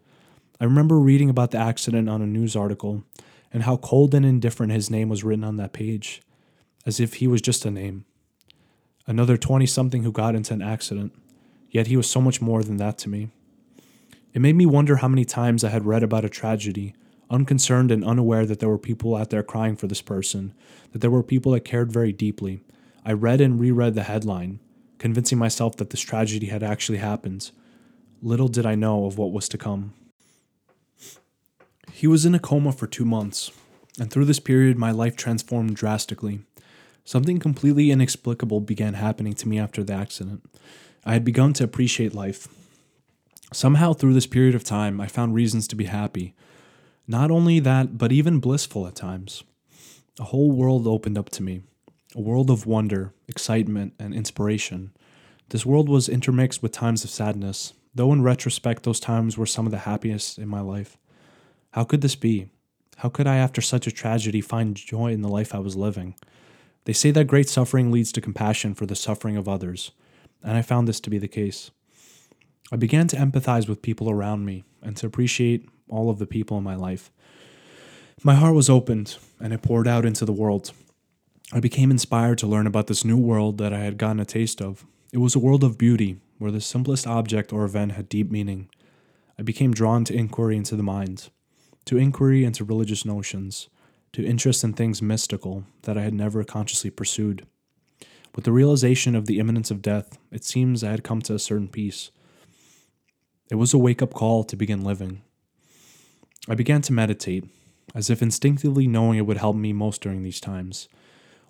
I 0.60 0.64
remember 0.64 0.98
reading 0.98 1.30
about 1.30 1.52
the 1.52 1.58
accident 1.58 2.10
on 2.10 2.22
a 2.22 2.28
news 2.28 2.56
article 2.56 3.04
and 3.54 3.64
how 3.64 3.78
cold 3.78 4.16
and 4.16 4.26
indifferent 4.26 4.72
his 4.72 4.90
name 4.90 5.10
was 5.10 5.24
written 5.24 5.44
on 5.44 5.58
that 5.58 5.74
page, 5.74 6.22
as 6.86 7.00
if 7.00 7.16
he 7.16 7.28
was 7.28 7.42
just 7.42 7.66
a 7.66 7.72
name. 7.72 8.06
Another 9.06 9.38
20 9.38 9.66
something 9.66 10.04
who 10.04 10.12
got 10.12 10.36
into 10.36 10.54
an 10.54 10.62
accident, 10.62 11.14
yet 11.70 11.88
he 11.88 11.98
was 11.98 12.10
so 12.10 12.22
much 12.22 12.42
more 12.42 12.64
than 12.64 12.78
that 12.78 12.98
to 13.00 13.10
me. 13.10 13.30
It 14.34 14.42
made 14.42 14.56
me 14.56 14.66
wonder 14.66 14.98
how 14.98 15.10
many 15.10 15.26
times 15.26 15.64
I 15.64 15.70
had 15.70 15.86
read 15.86 16.04
about 16.04 16.24
a 16.24 16.30
tragedy 16.30 16.96
unconcerned 17.30 17.92
and 17.92 18.04
unaware 18.04 18.46
that 18.46 18.60
there 18.60 18.70
were 18.70 18.78
people 18.78 19.16
out 19.16 19.30
there 19.30 19.42
crying 19.42 19.76
for 19.76 19.88
this 19.88 20.02
person, 20.02 20.54
that 20.92 21.00
there 21.00 21.10
were 21.10 21.24
people 21.24 21.54
that 21.54 21.62
cared 21.62 21.92
very 21.92 22.12
deeply. 22.12 22.62
I 23.04 23.14
read 23.14 23.42
and 23.42 23.60
reread 23.60 23.96
the 23.96 24.04
headline, 24.04 24.60
convincing 25.00 25.40
myself 25.40 25.76
that 25.78 25.90
this 25.90 26.02
tragedy 26.02 26.48
had 26.48 26.62
actually 26.62 27.00
happened. 27.00 27.50
Little 28.22 28.48
did 28.48 28.66
I 28.66 28.76
know 28.76 29.06
of 29.06 29.18
what 29.18 29.32
was 29.32 29.50
to 29.50 29.58
come. 29.58 29.94
He 31.92 32.06
was 32.06 32.26
in 32.26 32.36
a 32.36 32.40
coma 32.40 32.72
for 32.72 32.86
two 32.86 33.06
months, 33.06 33.50
and 34.00 34.12
through 34.12 34.26
this 34.26 34.40
period, 34.40 34.78
my 34.78 34.92
life 34.92 35.16
transformed 35.16 35.76
drastically. 35.76 36.42
Something 37.04 37.40
completely 37.40 37.90
inexplicable 37.90 38.62
began 38.62 38.94
happening 38.94 39.34
to 39.34 39.48
me 39.48 39.58
after 39.58 39.84
the 39.84 39.94
accident. 39.94 40.44
I 41.04 41.14
had 41.14 41.26
begun 41.26 41.54
to 41.54 41.64
appreciate 41.64 42.14
life. 42.14 42.48
Somehow, 43.52 43.94
through 43.94 44.14
this 44.14 44.28
period 44.28 44.54
of 44.54 44.64
time, 44.64 45.02
I 45.02 45.08
found 45.08 45.34
reasons 45.34 45.68
to 45.70 45.76
be 45.76 45.86
happy. 45.86 46.36
Not 47.08 47.32
only 47.32 47.60
that, 47.60 47.98
but 47.98 48.12
even 48.12 48.40
blissful 48.40 48.86
at 48.86 48.96
times. 48.96 49.44
A 50.20 50.26
whole 50.26 50.52
world 50.52 50.86
opened 50.86 51.18
up 51.18 51.30
to 51.32 51.44
me 51.44 51.64
a 52.16 52.22
world 52.22 52.50
of 52.50 52.66
wonder, 52.66 53.14
excitement, 53.28 53.94
and 54.00 54.14
inspiration. 54.14 54.92
This 55.50 55.66
world 55.66 55.90
was 55.90 56.10
intermixed 56.10 56.62
with 56.62 56.72
times 56.72 57.04
of 57.04 57.10
sadness, 57.10 57.74
though 57.96 58.12
in 58.14 58.22
retrospect, 58.22 58.84
those 58.84 59.00
times 59.00 59.38
were 59.38 59.46
some 59.46 59.66
of 59.66 59.72
the 59.72 59.80
happiest 59.80 60.38
in 60.38 60.48
my 60.48 60.62
life. 60.62 60.98
How 61.72 61.84
could 61.84 62.02
this 62.02 62.16
be? 62.16 62.50
How 62.98 63.10
could 63.10 63.28
I, 63.28 63.38
after 63.38 63.62
such 63.62 63.88
a 63.88 63.92
tragedy, 63.92 64.42
find 64.42 64.76
joy 64.76 65.12
in 65.12 65.22
the 65.22 65.30
life 65.30 65.56
I 65.56 65.60
was 65.60 65.76
living? 65.76 66.16
They 66.86 66.94
say 66.94 67.12
that 67.12 67.28
great 67.28 67.50
suffering 67.50 67.92
leads 67.92 68.12
to 68.14 68.22
compassion 68.22 68.74
for 68.74 68.86
the 68.86 68.96
suffering 68.96 69.38
of 69.38 69.48
others, 69.48 69.92
and 70.44 70.58
I 70.58 70.62
found 70.62 70.88
this 70.88 71.00
to 71.02 71.10
be 71.10 71.18
the 71.18 71.28
case. 71.28 71.72
I 72.72 72.76
began 72.76 73.08
to 73.10 73.18
empathize 73.18 73.68
with 73.68 73.82
people 73.82 74.10
around 74.10 74.46
me 74.46 74.64
and 74.82 74.96
to 74.98 75.06
appreciate 75.06 75.68
all 75.90 76.10
of 76.10 76.20
the 76.20 76.26
people 76.26 76.58
in 76.58 76.64
my 76.64 76.76
life. 76.76 77.12
My 78.24 78.36
heart 78.36 78.56
was 78.56 78.70
opened 78.70 79.18
and 79.40 79.52
it 79.52 79.62
poured 79.62 79.88
out 79.88 80.06
into 80.06 80.26
the 80.26 80.32
world. 80.32 80.72
I 81.54 81.60
became 81.60 81.92
inspired 81.92 82.38
to 82.38 82.48
learn 82.48 82.66
about 82.66 82.88
this 82.88 83.04
new 83.04 83.18
world 83.18 83.58
that 83.58 83.74
I 83.74 83.80
had 83.80 83.98
gotten 83.98 84.22
a 84.22 84.26
taste 84.26 84.62
of. 84.62 84.86
It 85.12 85.18
was 85.18 85.36
a 85.36 85.40
world 85.40 85.66
of 85.66 85.78
beauty 85.78 86.18
where 86.38 86.52
the 86.52 86.62
simplest 86.62 87.06
object 87.06 87.52
or 87.52 87.66
event 87.66 87.92
had 87.92 88.08
deep 88.08 88.32
meaning. 88.32 88.70
I 89.38 89.42
became 89.42 89.74
drawn 89.74 90.06
to 90.06 90.14
inquiry 90.14 90.56
into 90.56 90.78
the 90.78 90.84
mind, 90.84 91.30
to 91.86 91.98
inquiry 91.98 92.46
into 92.46 92.64
religious 92.64 93.04
notions, 93.04 93.68
to 94.14 94.26
interest 94.26 94.64
in 94.64 94.72
things 94.72 95.02
mystical 95.02 95.66
that 95.82 95.98
I 95.98 96.04
had 96.04 96.14
never 96.14 96.46
consciously 96.46 96.90
pursued. 96.90 97.46
With 98.34 98.46
the 98.46 98.54
realization 98.54 99.14
of 99.14 99.26
the 99.26 99.38
imminence 99.38 99.72
of 99.72 99.82
death, 99.82 100.18
it 100.32 100.46
seems 100.46 100.86
I 100.86 100.92
had 100.92 101.04
come 101.04 101.22
to 101.24 101.36
a 101.36 101.40
certain 101.40 101.68
peace. 101.68 102.12
It 103.50 103.56
was 103.56 103.74
a 103.74 103.78
wake 103.78 104.02
up 104.02 104.14
call 104.14 104.46
to 104.46 104.56
begin 104.56 104.86
living. 104.86 105.22
I 106.48 106.56
began 106.56 106.82
to 106.84 106.94
meditate, 106.94 107.44
as 107.94 108.10
if 108.10 108.22
instinctively 108.22 108.88
knowing 108.88 109.18
it 109.18 109.26
would 109.26 109.38
help 109.38 109.58
me 109.58 109.74
most 109.74 110.02
during 110.02 110.24
these 110.24 110.40
times, 110.40 110.88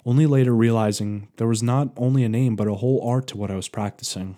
only 0.06 0.26
later 0.26 0.56
realizing 0.56 1.28
there 1.38 1.48
was 1.48 1.62
not 1.62 1.90
only 1.98 2.24
a 2.24 2.30
name 2.30 2.56
but 2.56 2.68
a 2.68 2.76
whole 2.76 3.02
art 3.08 3.28
to 3.28 3.38
what 3.38 3.52
I 3.52 3.56
was 3.56 3.68
practicing. 3.68 4.38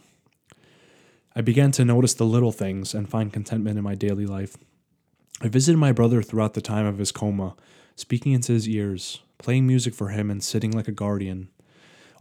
I 1.35 1.41
began 1.41 1.71
to 1.73 1.85
notice 1.85 2.13
the 2.13 2.25
little 2.25 2.51
things 2.51 2.93
and 2.93 3.09
find 3.09 3.33
contentment 3.33 3.77
in 3.77 3.83
my 3.83 3.95
daily 3.95 4.25
life. 4.25 4.55
I 5.41 5.47
visited 5.47 5.77
my 5.77 5.91
brother 5.91 6.21
throughout 6.21 6.53
the 6.53 6.61
time 6.61 6.85
of 6.85 6.99
his 6.99 7.11
coma, 7.11 7.55
speaking 7.95 8.33
into 8.33 8.53
his 8.53 8.69
ears, 8.69 9.21
playing 9.39 9.65
music 9.65 9.93
for 9.93 10.09
him, 10.09 10.29
and 10.29 10.43
sitting 10.43 10.71
like 10.71 10.87
a 10.87 10.91
guardian, 10.91 11.49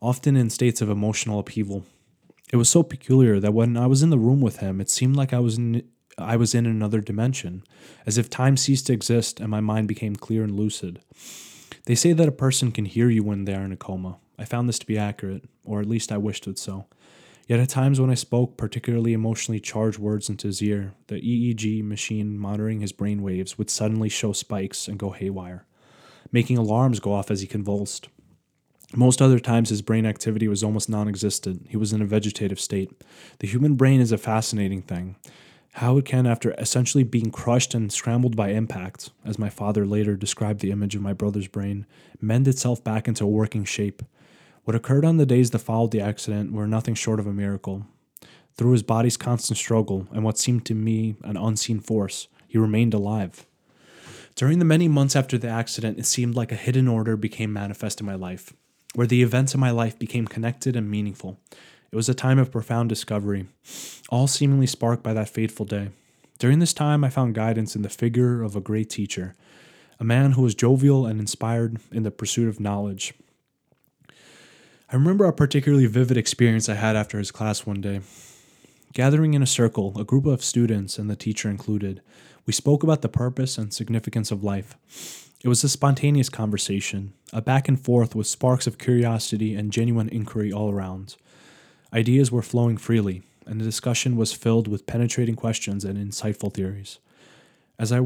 often 0.00 0.34
in 0.34 0.50
states 0.50 0.80
of 0.80 0.88
emotional 0.88 1.38
upheaval. 1.38 1.84
It 2.52 2.56
was 2.56 2.70
so 2.70 2.82
peculiar 2.82 3.38
that 3.38 3.54
when 3.54 3.76
I 3.76 3.86
was 3.86 4.02
in 4.02 4.10
the 4.10 4.18
room 4.18 4.40
with 4.40 4.58
him, 4.58 4.80
it 4.80 4.90
seemed 4.90 5.16
like 5.16 5.32
I 5.32 5.38
was 5.38 5.58
in, 5.58 5.82
I 6.18 6.36
was 6.36 6.54
in 6.54 6.66
another 6.66 7.00
dimension, 7.00 7.64
as 8.06 8.18
if 8.18 8.28
time 8.28 8.56
ceased 8.56 8.86
to 8.88 8.92
exist 8.92 9.40
and 9.40 9.50
my 9.50 9.60
mind 9.60 9.88
became 9.88 10.16
clear 10.16 10.42
and 10.42 10.56
lucid. 10.56 11.00
They 11.86 11.94
say 11.94 12.12
that 12.12 12.28
a 12.28 12.32
person 12.32 12.72
can 12.72 12.84
hear 12.84 13.08
you 13.10 13.22
when 13.22 13.44
they 13.44 13.54
are 13.54 13.64
in 13.64 13.72
a 13.72 13.76
coma. 13.76 14.18
I 14.38 14.44
found 14.44 14.68
this 14.68 14.78
to 14.80 14.86
be 14.86 14.98
accurate, 14.98 15.44
or 15.64 15.80
at 15.80 15.88
least 15.88 16.12
I 16.12 16.16
wished 16.16 16.46
it 16.46 16.58
so. 16.58 16.86
Yet 17.48 17.60
at 17.60 17.68
times 17.68 18.00
when 18.00 18.10
I 18.10 18.14
spoke 18.14 18.56
particularly 18.56 19.12
emotionally 19.12 19.60
charged 19.60 19.98
words 19.98 20.28
into 20.28 20.46
his 20.46 20.62
ear, 20.62 20.94
the 21.08 21.16
EEG 21.16 21.84
machine 21.84 22.38
monitoring 22.38 22.80
his 22.80 22.92
brain 22.92 23.22
waves 23.22 23.58
would 23.58 23.68
suddenly 23.70 24.08
show 24.08 24.32
spikes 24.32 24.88
and 24.88 24.98
go 24.98 25.10
haywire, 25.10 25.66
making 26.30 26.56
alarms 26.56 27.00
go 27.00 27.12
off 27.12 27.30
as 27.30 27.40
he 27.40 27.46
convulsed. 27.46 28.08
Most 28.94 29.22
other 29.22 29.38
times, 29.38 29.70
his 29.70 29.82
brain 29.82 30.06
activity 30.06 30.48
was 30.48 30.62
almost 30.62 30.88
non 30.88 31.08
existent. 31.08 31.66
He 31.70 31.76
was 31.76 31.92
in 31.92 32.02
a 32.02 32.06
vegetative 32.06 32.60
state. 32.60 32.90
The 33.38 33.46
human 33.46 33.74
brain 33.74 34.00
is 34.00 34.12
a 34.12 34.18
fascinating 34.18 34.82
thing. 34.82 35.16
How 35.76 35.96
it 35.96 36.04
can, 36.04 36.26
after 36.26 36.52
essentially 36.58 37.02
being 37.02 37.30
crushed 37.30 37.74
and 37.74 37.90
scrambled 37.90 38.36
by 38.36 38.50
impact, 38.50 39.10
as 39.24 39.38
my 39.38 39.48
father 39.48 39.86
later 39.86 40.16
described 40.16 40.60
the 40.60 40.70
image 40.70 40.94
of 40.94 41.00
my 41.00 41.14
brother's 41.14 41.48
brain, 41.48 41.86
mend 42.20 42.46
itself 42.46 42.84
back 42.84 43.08
into 43.08 43.24
a 43.24 43.28
working 43.28 43.64
shape. 43.64 44.02
What 44.64 44.76
occurred 44.76 45.04
on 45.06 45.16
the 45.16 45.26
days 45.26 45.50
that 45.50 45.60
followed 45.60 45.90
the 45.90 46.00
accident 46.00 46.52
were 46.52 46.66
nothing 46.66 46.94
short 46.94 47.18
of 47.18 47.26
a 47.26 47.32
miracle. 47.32 47.86
Through 48.54 48.72
his 48.72 48.82
body's 48.82 49.16
constant 49.16 49.56
struggle 49.56 50.06
and 50.12 50.22
what 50.22 50.38
seemed 50.38 50.66
to 50.66 50.74
me 50.74 51.16
an 51.22 51.38
unseen 51.38 51.80
force, 51.80 52.28
he 52.46 52.58
remained 52.58 52.92
alive. 52.92 53.46
During 54.34 54.58
the 54.58 54.66
many 54.66 54.88
months 54.88 55.16
after 55.16 55.38
the 55.38 55.48
accident, 55.48 55.98
it 55.98 56.06
seemed 56.06 56.34
like 56.34 56.52
a 56.52 56.56
hidden 56.56 56.86
order 56.86 57.16
became 57.16 57.52
manifest 57.52 57.98
in 57.98 58.06
my 58.06 58.14
life, 58.14 58.52
where 58.94 59.06
the 59.06 59.22
events 59.22 59.54
of 59.54 59.60
my 59.60 59.70
life 59.70 59.98
became 59.98 60.26
connected 60.28 60.76
and 60.76 60.90
meaningful. 60.90 61.40
It 61.92 61.96
was 61.96 62.08
a 62.08 62.14
time 62.14 62.38
of 62.38 62.50
profound 62.50 62.88
discovery, 62.88 63.48
all 64.08 64.26
seemingly 64.26 64.66
sparked 64.66 65.02
by 65.02 65.12
that 65.12 65.28
fateful 65.28 65.66
day. 65.66 65.90
During 66.38 66.58
this 66.58 66.72
time, 66.72 67.04
I 67.04 67.10
found 67.10 67.34
guidance 67.34 67.76
in 67.76 67.82
the 67.82 67.90
figure 67.90 68.42
of 68.42 68.56
a 68.56 68.62
great 68.62 68.88
teacher, 68.88 69.34
a 70.00 70.04
man 70.04 70.32
who 70.32 70.40
was 70.40 70.54
jovial 70.54 71.04
and 71.04 71.20
inspired 71.20 71.80
in 71.90 72.02
the 72.02 72.10
pursuit 72.10 72.48
of 72.48 72.60
knowledge. 72.60 73.12
I 74.08 74.96
remember 74.96 75.26
a 75.26 75.34
particularly 75.34 75.84
vivid 75.84 76.16
experience 76.16 76.66
I 76.70 76.76
had 76.76 76.96
after 76.96 77.18
his 77.18 77.30
class 77.30 77.66
one 77.66 77.82
day. 77.82 78.00
Gathering 78.94 79.34
in 79.34 79.42
a 79.42 79.46
circle, 79.46 79.92
a 80.00 80.04
group 80.04 80.24
of 80.24 80.42
students 80.42 80.98
and 80.98 81.10
the 81.10 81.16
teacher 81.16 81.50
included, 81.50 82.00
we 82.46 82.54
spoke 82.54 82.82
about 82.82 83.02
the 83.02 83.08
purpose 83.10 83.58
and 83.58 83.72
significance 83.72 84.30
of 84.30 84.42
life. 84.42 85.28
It 85.44 85.48
was 85.48 85.62
a 85.62 85.68
spontaneous 85.68 86.30
conversation, 86.30 87.12
a 87.34 87.42
back 87.42 87.68
and 87.68 87.78
forth 87.78 88.14
with 88.14 88.26
sparks 88.26 88.66
of 88.66 88.78
curiosity 88.78 89.54
and 89.54 89.70
genuine 89.70 90.08
inquiry 90.08 90.50
all 90.50 90.70
around. 90.70 91.16
Ideas 91.92 92.32
were 92.32 92.42
flowing 92.42 92.76
freely, 92.76 93.22
and 93.46 93.60
the 93.60 93.64
discussion 93.64 94.16
was 94.16 94.32
filled 94.32 94.68
with 94.68 94.86
penetrating 94.86 95.36
questions 95.36 95.84
and 95.84 95.98
insightful 95.98 96.52
theories. 96.52 96.98
As 97.78 97.92
I, 97.92 98.00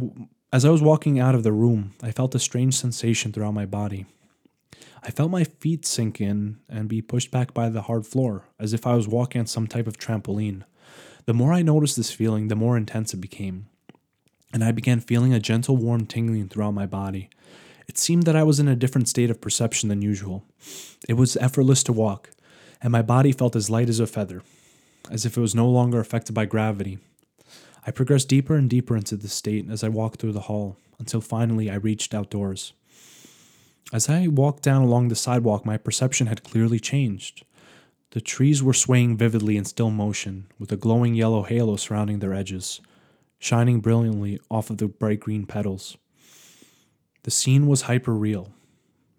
as 0.53 0.65
I 0.65 0.71
was 0.71 0.83
walking 0.83 1.21
out 1.21 1.35
of 1.35 1.43
the 1.43 1.53
room, 1.53 1.93
I 2.03 2.11
felt 2.11 2.35
a 2.35 2.41
strange 2.41 2.75
sensation 2.75 3.33
throughout 3.33 3.55
my 3.55 3.67
body. 3.67 4.07
I 5.03 5.11
felt 5.11 5.31
my 5.31 5.45
feet 5.45 5.87
sink 5.87 6.21
in 6.21 6.59
and 6.69 6.89
be 6.89 7.01
pushed 7.01 7.31
back 7.31 7.55
by 7.55 7.69
the 7.69 7.83
hard 7.83 8.07
floor, 8.07 8.47
as 8.59 8.73
if 8.73 8.87
I 8.87 8.97
was 8.97 9.07
walking 9.07 9.41
on 9.41 9.47
some 9.47 9.69
type 9.69 9.87
of 9.87 9.99
trampoline. 9.99 10.65
The 11.27 11.35
more 11.35 11.53
I 11.53 11.63
noticed 11.63 11.97
this 11.97 12.11
feeling, 12.11 12.49
the 12.49 12.57
more 12.57 12.77
intense 12.77 13.15
it 13.15 13.21
became, 13.21 13.67
and 14.53 14.65
I 14.65 14.73
began 14.73 15.01
feeling 15.01 15.33
a 15.33 15.41
gentle, 15.41 15.77
warm 15.77 16.07
tingling 16.07 16.49
throughout 16.49 16.75
my 16.75 16.87
body. 16.87 17.31
It 17.89 17.99
seemed 17.99 18.25
that 18.25 18.37
I 18.37 18.43
was 18.43 18.59
in 18.59 18.67
a 18.67 18.75
different 18.75 19.09
state 19.09 19.31
of 19.31 19.41
perception 19.41 19.89
than 19.89 20.03
usual. 20.03 20.45
It 21.09 21.15
was 21.15 21.37
effortless 21.37 21.85
to 21.85 21.93
walk, 21.93 22.31
and 22.87 22.93
my 22.93 23.03
body 23.03 23.33
felt 23.33 23.57
as 23.57 23.69
light 23.69 23.89
as 23.89 23.99
a 23.99 24.07
feather, 24.07 24.43
as 25.11 25.27
if 25.27 25.37
it 25.37 25.41
was 25.41 25.57
no 25.57 25.69
longer 25.69 25.99
affected 25.99 26.33
by 26.33 26.45
gravity. 26.45 26.99
I 27.85 27.91
progressed 27.91 28.29
deeper 28.29 28.55
and 28.55 28.71
deeper 28.71 28.97
into 28.97 29.17
this 29.17 29.33
state 29.33 29.69
as 29.69 29.83
I 29.83 29.89
walked 29.89 30.21
through 30.21 30.35
the 30.35 30.43
hall, 30.43 30.77
until 31.01 31.21
finally 31.21 31.69
I 31.69 31.75
reached 31.75 32.15
outdoors. 32.15 32.75
As 33.93 34.09
I 34.09 34.29
walked 34.29 34.63
down 34.63 34.83
along 34.83 35.09
the 35.09 35.17
sidewalk, 35.17 35.67
my 35.67 35.77
perception 35.77 36.29
had 36.29 36.45
clearly 36.45 36.79
changed. 36.79 37.45
The 38.11 38.21
trees 38.21 38.63
were 38.63 38.73
swaying 38.73 39.17
vividly 39.17 39.57
in 39.57 39.65
still 39.65 39.91
motion, 39.91 40.47
with 40.57 40.71
a 40.71 40.77
glowing 40.77 41.17
yellow 41.17 41.43
halo 41.43 41.75
surrounding 41.75 42.21
their 42.21 42.35
edges, 42.35 42.81
shining 43.41 43.81
brilliantly 43.81 44.39
off 44.49 44.71
of 44.71 44.79
the 44.79 44.87
bright 44.87 45.19
green 45.19 45.45
petals. 45.45 45.97
The 47.25 47.33
scene 47.33 47.67
was 47.67 47.83
hyper 47.83 48.15
real, 48.15 48.53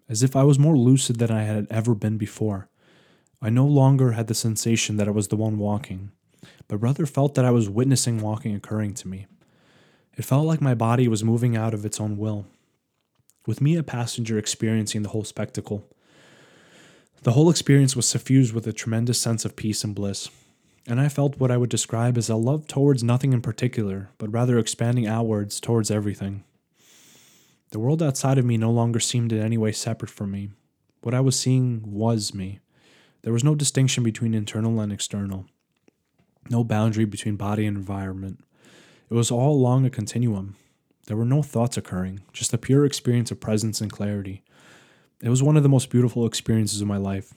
as 0.08 0.22
if 0.22 0.34
I 0.34 0.44
was 0.44 0.58
more 0.58 0.78
lucid 0.78 1.18
than 1.18 1.30
I 1.30 1.42
had 1.42 1.66
ever 1.68 1.94
been 1.94 2.16
before. 2.16 2.70
I 3.40 3.50
no 3.50 3.66
longer 3.66 4.12
had 4.12 4.26
the 4.26 4.34
sensation 4.34 4.96
that 4.96 5.08
I 5.08 5.12
was 5.12 5.28
the 5.28 5.36
one 5.36 5.58
walking, 5.58 6.10
but 6.66 6.78
rather 6.78 7.06
felt 7.06 7.34
that 7.34 7.44
I 7.44 7.50
was 7.50 7.68
witnessing 7.68 8.20
walking 8.20 8.54
occurring 8.54 8.94
to 8.94 9.08
me. 9.08 9.26
It 10.16 10.24
felt 10.24 10.46
like 10.46 10.60
my 10.60 10.74
body 10.74 11.06
was 11.06 11.22
moving 11.22 11.56
out 11.56 11.74
of 11.74 11.84
its 11.86 12.00
own 12.00 12.16
will 12.16 12.46
with 13.48 13.62
me 13.62 13.76
a 13.76 13.82
passenger 13.82 14.38
experiencing 14.38 15.02
the 15.02 15.08
whole 15.08 15.24
spectacle. 15.24 15.82
The 17.22 17.32
whole 17.32 17.48
experience 17.48 17.96
was 17.96 18.06
suffused 18.06 18.52
with 18.52 18.66
a 18.66 18.74
tremendous 18.74 19.18
sense 19.18 19.46
of 19.46 19.56
peace 19.56 19.82
and 19.82 19.94
bliss, 19.94 20.28
and 20.86 21.00
I 21.00 21.08
felt 21.08 21.40
what 21.40 21.50
I 21.50 21.56
would 21.56 21.70
describe 21.70 22.18
as 22.18 22.28
a 22.28 22.36
love 22.36 22.66
towards 22.66 23.02
nothing 23.02 23.32
in 23.32 23.40
particular, 23.40 24.10
but 24.18 24.30
rather 24.30 24.58
expanding 24.58 25.06
outwards 25.06 25.60
towards 25.60 25.90
everything. 25.90 26.44
The 27.70 27.78
world 27.78 28.02
outside 28.02 28.36
of 28.36 28.44
me 28.44 28.58
no 28.58 28.70
longer 28.70 29.00
seemed 29.00 29.32
in 29.32 29.40
any 29.40 29.56
way 29.56 29.72
separate 29.72 30.10
from 30.10 30.30
me. 30.30 30.50
What 31.00 31.14
I 31.14 31.20
was 31.20 31.38
seeing 31.38 31.82
was 31.86 32.34
me. 32.34 32.60
There 33.22 33.32
was 33.32 33.44
no 33.44 33.54
distinction 33.54 34.04
between 34.04 34.34
internal 34.34 34.80
and 34.80 34.92
external, 34.92 35.46
no 36.50 36.64
boundary 36.64 37.04
between 37.04 37.36
body 37.36 37.66
and 37.66 37.76
environment. 37.76 38.44
It 39.10 39.14
was 39.14 39.30
all 39.30 39.54
along 39.54 39.84
a 39.84 39.90
continuum, 39.90 40.56
There 41.06 41.16
were 41.16 41.24
no 41.24 41.42
thoughts 41.42 41.78
occurring, 41.78 42.20
just 42.34 42.52
a 42.52 42.58
pure 42.58 42.84
experience 42.84 43.30
of 43.30 43.40
presence 43.40 43.80
and 43.80 43.90
clarity. 43.90 44.42
It 45.22 45.30
was 45.30 45.42
one 45.42 45.56
of 45.56 45.62
the 45.62 45.68
most 45.68 45.88
beautiful 45.88 46.26
experiences 46.26 46.82
of 46.82 46.86
my 46.86 46.98
life, 46.98 47.32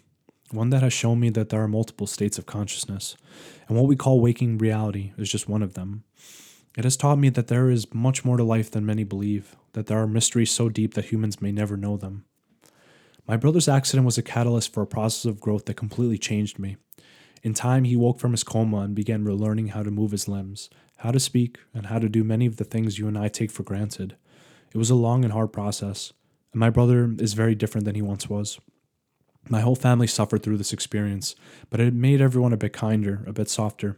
one 0.52 0.72
that 0.72 0.84
has 0.84 0.92
shown 0.92 1.22
me 1.22 1.30
that 1.30 1.50
there 1.50 1.64
are 1.64 1.70
multiple 1.70 2.06
states 2.06 2.38
of 2.38 2.46
consciousness, 2.46 3.16
and 3.68 3.78
what 3.78 3.88
we 3.88 3.96
call 3.96 4.20
waking 4.20 4.58
reality 4.58 5.14
is 5.18 5.32
just 5.32 5.48
one 5.48 5.64
of 5.64 5.74
them. 5.74 6.04
It 6.78 6.84
has 6.84 6.98
taught 6.98 7.18
me 7.18 7.30
that 7.30 7.48
there 7.48 7.70
is 7.70 7.94
much 7.94 8.26
more 8.26 8.38
to 8.38 8.44
life 8.44 8.70
than 8.70 8.86
many 8.86 9.06
believe, 9.06 9.56
that 9.72 9.88
there 9.88 10.00
are 10.00 10.08
mysteries 10.08 10.52
so 10.52 10.68
deep 10.68 10.94
that 10.94 11.06
humans 11.06 11.42
may 11.42 11.54
never 11.54 11.78
know 11.78 11.96
them. 11.96 12.26
My 13.32 13.38
brother's 13.38 13.70
accident 13.70 14.06
was 14.06 14.18
a 14.18 14.24
catalyst 14.24 14.74
for 14.74 14.84
a 14.84 14.86
process 14.86 15.24
of 15.24 15.40
growth 15.40 15.64
that 15.64 15.76
completely 15.76 16.18
changed 16.18 16.60
me. 16.60 16.76
In 17.44 17.54
time, 17.54 17.86
he 17.86 17.96
woke 17.96 18.20
from 18.20 18.32
his 18.32 18.44
coma 18.44 18.80
and 18.80 18.94
began 18.94 19.24
relearning 19.24 19.70
how 19.70 19.84
to 19.84 19.90
move 19.90 20.12
his 20.12 20.28
limbs, 20.28 20.70
how 20.98 21.12
to 21.12 21.20
speak, 21.22 21.58
and 21.74 21.86
how 21.86 21.98
to 21.98 22.10
do 22.10 22.26
many 22.26 22.46
of 22.46 22.58
the 22.58 22.66
things 22.66 23.00
you 23.00 23.08
and 23.08 23.18
I 23.18 23.30
take 23.30 23.50
for 23.50 23.64
granted. 23.64 24.18
It 24.74 24.78
was 24.78 24.90
a 24.90 24.96
long 24.96 25.24
and 25.24 25.32
hard 25.32 25.54
process, 25.54 26.12
and 26.52 26.60
my 26.60 26.70
brother 26.70 27.16
is 27.20 27.32
very 27.32 27.56
different 27.56 27.86
than 27.86 27.96
he 27.96 28.02
once 28.02 28.28
was. 28.28 28.60
My 29.48 29.62
whole 29.62 29.78
family 29.78 30.08
suffered 30.08 30.44
through 30.44 30.58
this 30.58 30.74
experience, 30.74 31.34
but 31.70 31.80
it 31.80 31.94
made 31.94 32.20
everyone 32.20 32.52
a 32.52 32.58
bit 32.58 32.74
kinder, 32.74 33.24
a 33.26 33.32
bit 33.32 33.48
softer. 33.48 33.98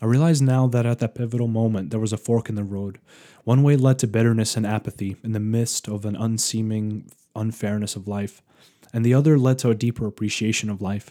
I 0.00 0.06
realize 0.06 0.40
now 0.40 0.68
that 0.68 0.86
at 0.86 1.00
that 1.00 1.16
pivotal 1.16 1.48
moment, 1.48 1.90
there 1.90 1.98
was 1.98 2.12
a 2.12 2.16
fork 2.16 2.48
in 2.48 2.54
the 2.54 2.62
road. 2.62 3.00
One 3.42 3.64
way 3.64 3.74
led 3.74 3.98
to 3.98 4.06
bitterness 4.06 4.56
and 4.56 4.64
apathy 4.64 5.16
in 5.24 5.32
the 5.32 5.40
midst 5.40 5.88
of 5.88 6.04
an 6.04 6.14
unseeming 6.14 7.10
unfairness 7.34 7.96
of 7.96 8.06
life, 8.06 8.42
and 8.92 9.04
the 9.04 9.14
other 9.14 9.38
led 9.38 9.58
to 9.58 9.70
a 9.70 9.74
deeper 9.74 10.06
appreciation 10.06 10.70
of 10.70 10.82
life. 10.82 11.10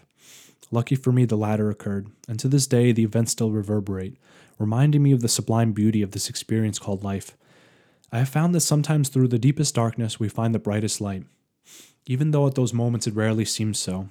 Lucky 0.71 0.95
for 0.95 1.12
me, 1.12 1.25
the 1.25 1.38
latter 1.38 1.69
occurred, 1.69 2.09
and 2.27 2.39
to 2.39 2.48
this 2.48 2.67
day, 2.67 2.91
the 2.91 3.03
events 3.03 3.31
still 3.31 3.51
reverberate, 3.51 4.17
reminding 4.59 5.01
me 5.01 5.12
of 5.12 5.21
the 5.21 5.27
sublime 5.27 5.71
beauty 5.71 6.01
of 6.01 6.12
this 6.12 6.29
experience 6.29 6.77
called 6.77 7.03
life. 7.03 7.36
I 8.12 8.19
have 8.19 8.29
found 8.29 8.53
that 8.53 8.62
sometimes 8.62 9.09
through 9.09 9.29
the 9.29 9.39
deepest 9.39 9.74
darkness, 9.75 10.19
we 10.19 10.29
find 10.29 10.53
the 10.53 10.59
brightest 10.59 11.01
light, 11.01 11.24
even 12.05 12.31
though 12.31 12.48
at 12.48 12.55
those 12.55 12.74
moments 12.74 13.07
it 13.07 13.15
rarely 13.15 13.45
seems 13.45 13.79
so. 13.79 14.09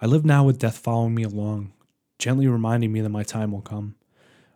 I 0.00 0.06
live 0.06 0.24
now 0.24 0.44
with 0.44 0.58
death 0.58 0.78
following 0.78 1.14
me 1.14 1.22
along, 1.22 1.72
gently 2.18 2.46
reminding 2.46 2.92
me 2.92 3.00
that 3.00 3.08
my 3.08 3.22
time 3.22 3.52
will 3.52 3.62
come. 3.62 3.94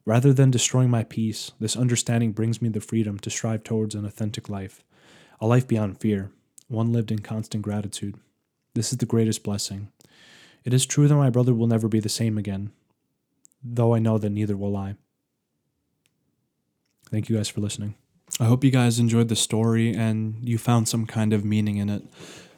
Rather 0.04 0.32
than 0.32 0.50
destroying 0.50 0.90
my 0.90 1.04
peace, 1.04 1.52
this 1.61 1.76
understanding 1.76 2.32
brings 2.32 2.61
me 2.61 2.68
the 2.68 2.80
freedom 2.80 3.18
to 3.20 3.30
strive 3.30 3.62
towards 3.62 3.94
an 3.94 4.04
authentic 4.04 4.49
life, 4.49 4.82
a 5.40 5.46
life 5.46 5.66
beyond 5.68 6.00
fear, 6.00 6.30
one 6.68 6.92
lived 6.92 7.12
in 7.12 7.20
constant 7.20 7.62
gratitude. 7.62 8.16
This 8.75 8.93
is 8.93 8.99
the 8.99 9.07
greatest 9.07 9.43
blessing. 9.43 9.88
It 10.64 10.73
is 10.73 10.87
true 10.87 11.09
that 11.09 11.17
my 11.17 11.31
brother 11.31 11.52
will 11.52 11.67
never 11.67 11.88
be 11.88 12.00
the 12.00 12.09
same 12.09 12.38
again, 12.38 12.71
though 13.62 13.95
I 13.95 13.99
know 13.99 14.19
that 14.19 14.31
neither 14.31 14.57
will 14.57 14.76
I. 14.76 14.95
Thank 17.11 17.29
you 17.29 17.37
guys 17.37 17.49
for 17.49 17.61
listening. 17.61 17.95
I 18.41 18.45
hope 18.45 18.64
you 18.64 18.71
guys 18.71 18.99
enjoyed 18.99 19.29
the 19.29 19.37
story 19.37 19.95
and 19.95 20.37
you 20.41 20.57
found 20.57 20.88
some 20.88 21.05
kind 21.05 21.35
of 21.35 21.45
meaning 21.45 21.76
in 21.76 21.91
it. 21.91 22.02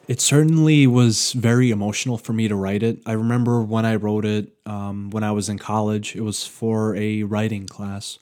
It 0.07 0.21
certainly 0.21 0.87
was 0.87 1.33
very 1.33 1.71
emotional 1.71 2.17
for 2.17 2.31
me 2.31 2.47
to 2.47 2.55
write 2.55 2.83
it. 2.83 2.99
I 3.05 3.13
remember 3.13 3.61
when 3.61 3.85
I 3.85 3.95
wrote 3.95 4.23
it 4.23 4.53
um, 4.65 5.09
when 5.09 5.23
I 5.23 5.31
was 5.31 5.49
in 5.49 5.57
college, 5.57 6.15
it 6.15 6.21
was 6.21 6.45
for 6.45 6.95
a 6.95 7.23
writing 7.23 7.65
class. 7.67 8.19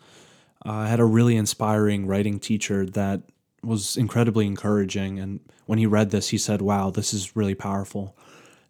Uh, 0.66 0.72
I 0.72 0.88
had 0.88 1.00
a 1.00 1.06
really 1.06 1.36
inspiring 1.36 2.08
writing 2.08 2.40
teacher 2.40 2.86
that 2.88 3.22
was 3.63 3.98
incredibly 3.98 4.46
encouraging. 4.46 5.20
And 5.20 5.39
when 5.65 5.79
he 5.79 5.86
read 5.86 6.12
this, 6.12 6.29
he 6.29 6.38
said, 6.38 6.62
Wow, 6.62 6.89
this 6.89 7.13
is 7.13 7.36
really 7.36 7.55
powerful. 7.55 8.17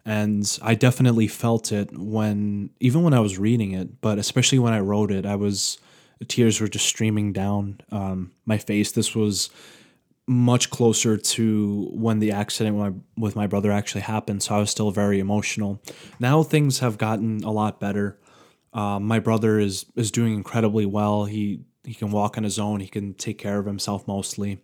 And 0.06 0.58
I 0.62 0.74
definitely 0.74 1.28
felt 1.28 1.72
it 1.72 1.96
when, 1.96 2.70
even 2.78 3.02
when 3.02 3.14
I 3.14 3.20
was 3.20 3.38
reading 3.38 3.72
it, 3.72 4.02
but 4.02 4.18
especially 4.18 4.58
when 4.58 4.74
I 4.74 4.80
wrote 4.80 5.10
it, 5.10 5.24
I 5.24 5.36
was, 5.36 5.78
tears 6.28 6.60
were 6.60 6.68
just 6.68 6.86
streaming 6.86 7.32
down 7.32 7.80
um, 7.90 8.32
my 8.44 8.58
face. 8.58 8.92
This 8.92 9.14
was 9.14 9.48
much 10.26 10.68
closer 10.68 11.16
to 11.16 11.88
when 11.92 12.18
the 12.18 12.32
accident 12.32 12.76
with 12.76 12.92
my, 12.92 13.00
with 13.16 13.36
my 13.36 13.46
brother 13.46 13.72
actually 13.72 14.02
happened. 14.02 14.42
So 14.42 14.54
I 14.54 14.58
was 14.58 14.70
still 14.70 14.90
very 14.90 15.20
emotional. 15.20 15.80
Now 16.20 16.42
things 16.42 16.80
have 16.80 16.98
gotten 16.98 17.42
a 17.42 17.50
lot 17.50 17.80
better. 17.80 18.18
Um, 18.74 19.04
my 19.04 19.20
brother 19.20 19.58
is 19.58 19.86
is 19.94 20.10
doing 20.10 20.34
incredibly 20.34 20.84
well. 20.84 21.26
He 21.26 21.60
he 21.84 21.94
can 21.94 22.10
walk 22.10 22.36
on 22.36 22.44
his 22.44 22.58
own. 22.58 22.80
He 22.80 22.88
can 22.88 23.14
take 23.14 23.38
care 23.38 23.58
of 23.58 23.66
himself 23.66 24.06
mostly, 24.08 24.58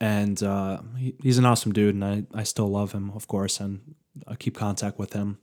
and 0.00 0.42
uh, 0.42 0.80
he, 0.96 1.14
he's 1.22 1.38
an 1.38 1.46
awesome 1.46 1.72
dude. 1.72 1.94
And 1.94 2.04
I 2.04 2.24
I 2.34 2.42
still 2.42 2.68
love 2.68 2.92
him, 2.92 3.10
of 3.14 3.26
course, 3.28 3.60
and 3.60 3.94
I 4.26 4.34
keep 4.36 4.56
contact 4.56 4.98
with 4.98 5.12
him. 5.12 5.38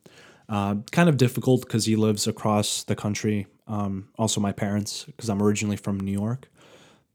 Uh, 0.50 0.76
kind 0.92 1.10
of 1.10 1.18
difficult 1.18 1.62
because 1.62 1.86
he 1.86 1.96
lives 1.96 2.28
across 2.28 2.84
the 2.84 2.96
country. 2.96 3.48
Um, 3.68 4.10
also, 4.18 4.42
my 4.42 4.52
parents, 4.52 5.06
because 5.06 5.30
I'm 5.30 5.42
originally 5.42 5.78
from 5.78 6.00
New 6.00 6.12
York, 6.12 6.50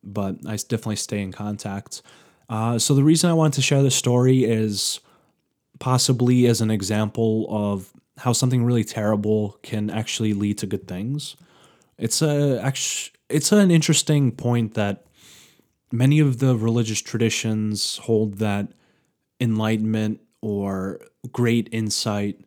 but 0.02 0.36
I 0.46 0.56
definitely 0.56 0.96
stay 0.96 1.20
in 1.20 1.32
contact. 1.32 2.02
Uh, 2.48 2.78
so 2.78 2.94
the 2.94 3.04
reason 3.04 3.30
I 3.30 3.34
wanted 3.34 3.54
to 3.54 3.62
share 3.62 3.82
this 3.82 3.94
story 3.94 4.44
is 4.44 5.00
possibly 5.78 6.46
as 6.46 6.60
an 6.60 6.70
example 6.70 7.46
of 7.50 7.92
how 8.16 8.32
something 8.32 8.64
really 8.64 8.84
terrible 8.84 9.58
can 9.62 9.90
actually 9.90 10.32
lead 10.32 10.58
to 10.58 10.66
good 10.66 10.88
things. 10.88 11.36
It's 11.98 12.22
a 12.22 12.72
it's 13.28 13.52
an 13.52 13.70
interesting 13.70 14.32
point 14.32 14.74
that 14.74 15.04
many 15.92 16.18
of 16.20 16.38
the 16.38 16.56
religious 16.56 17.00
traditions 17.00 17.98
hold 17.98 18.38
that 18.38 18.68
enlightenment 19.40 20.20
or 20.40 21.00
great 21.32 21.68
insight 21.72 22.40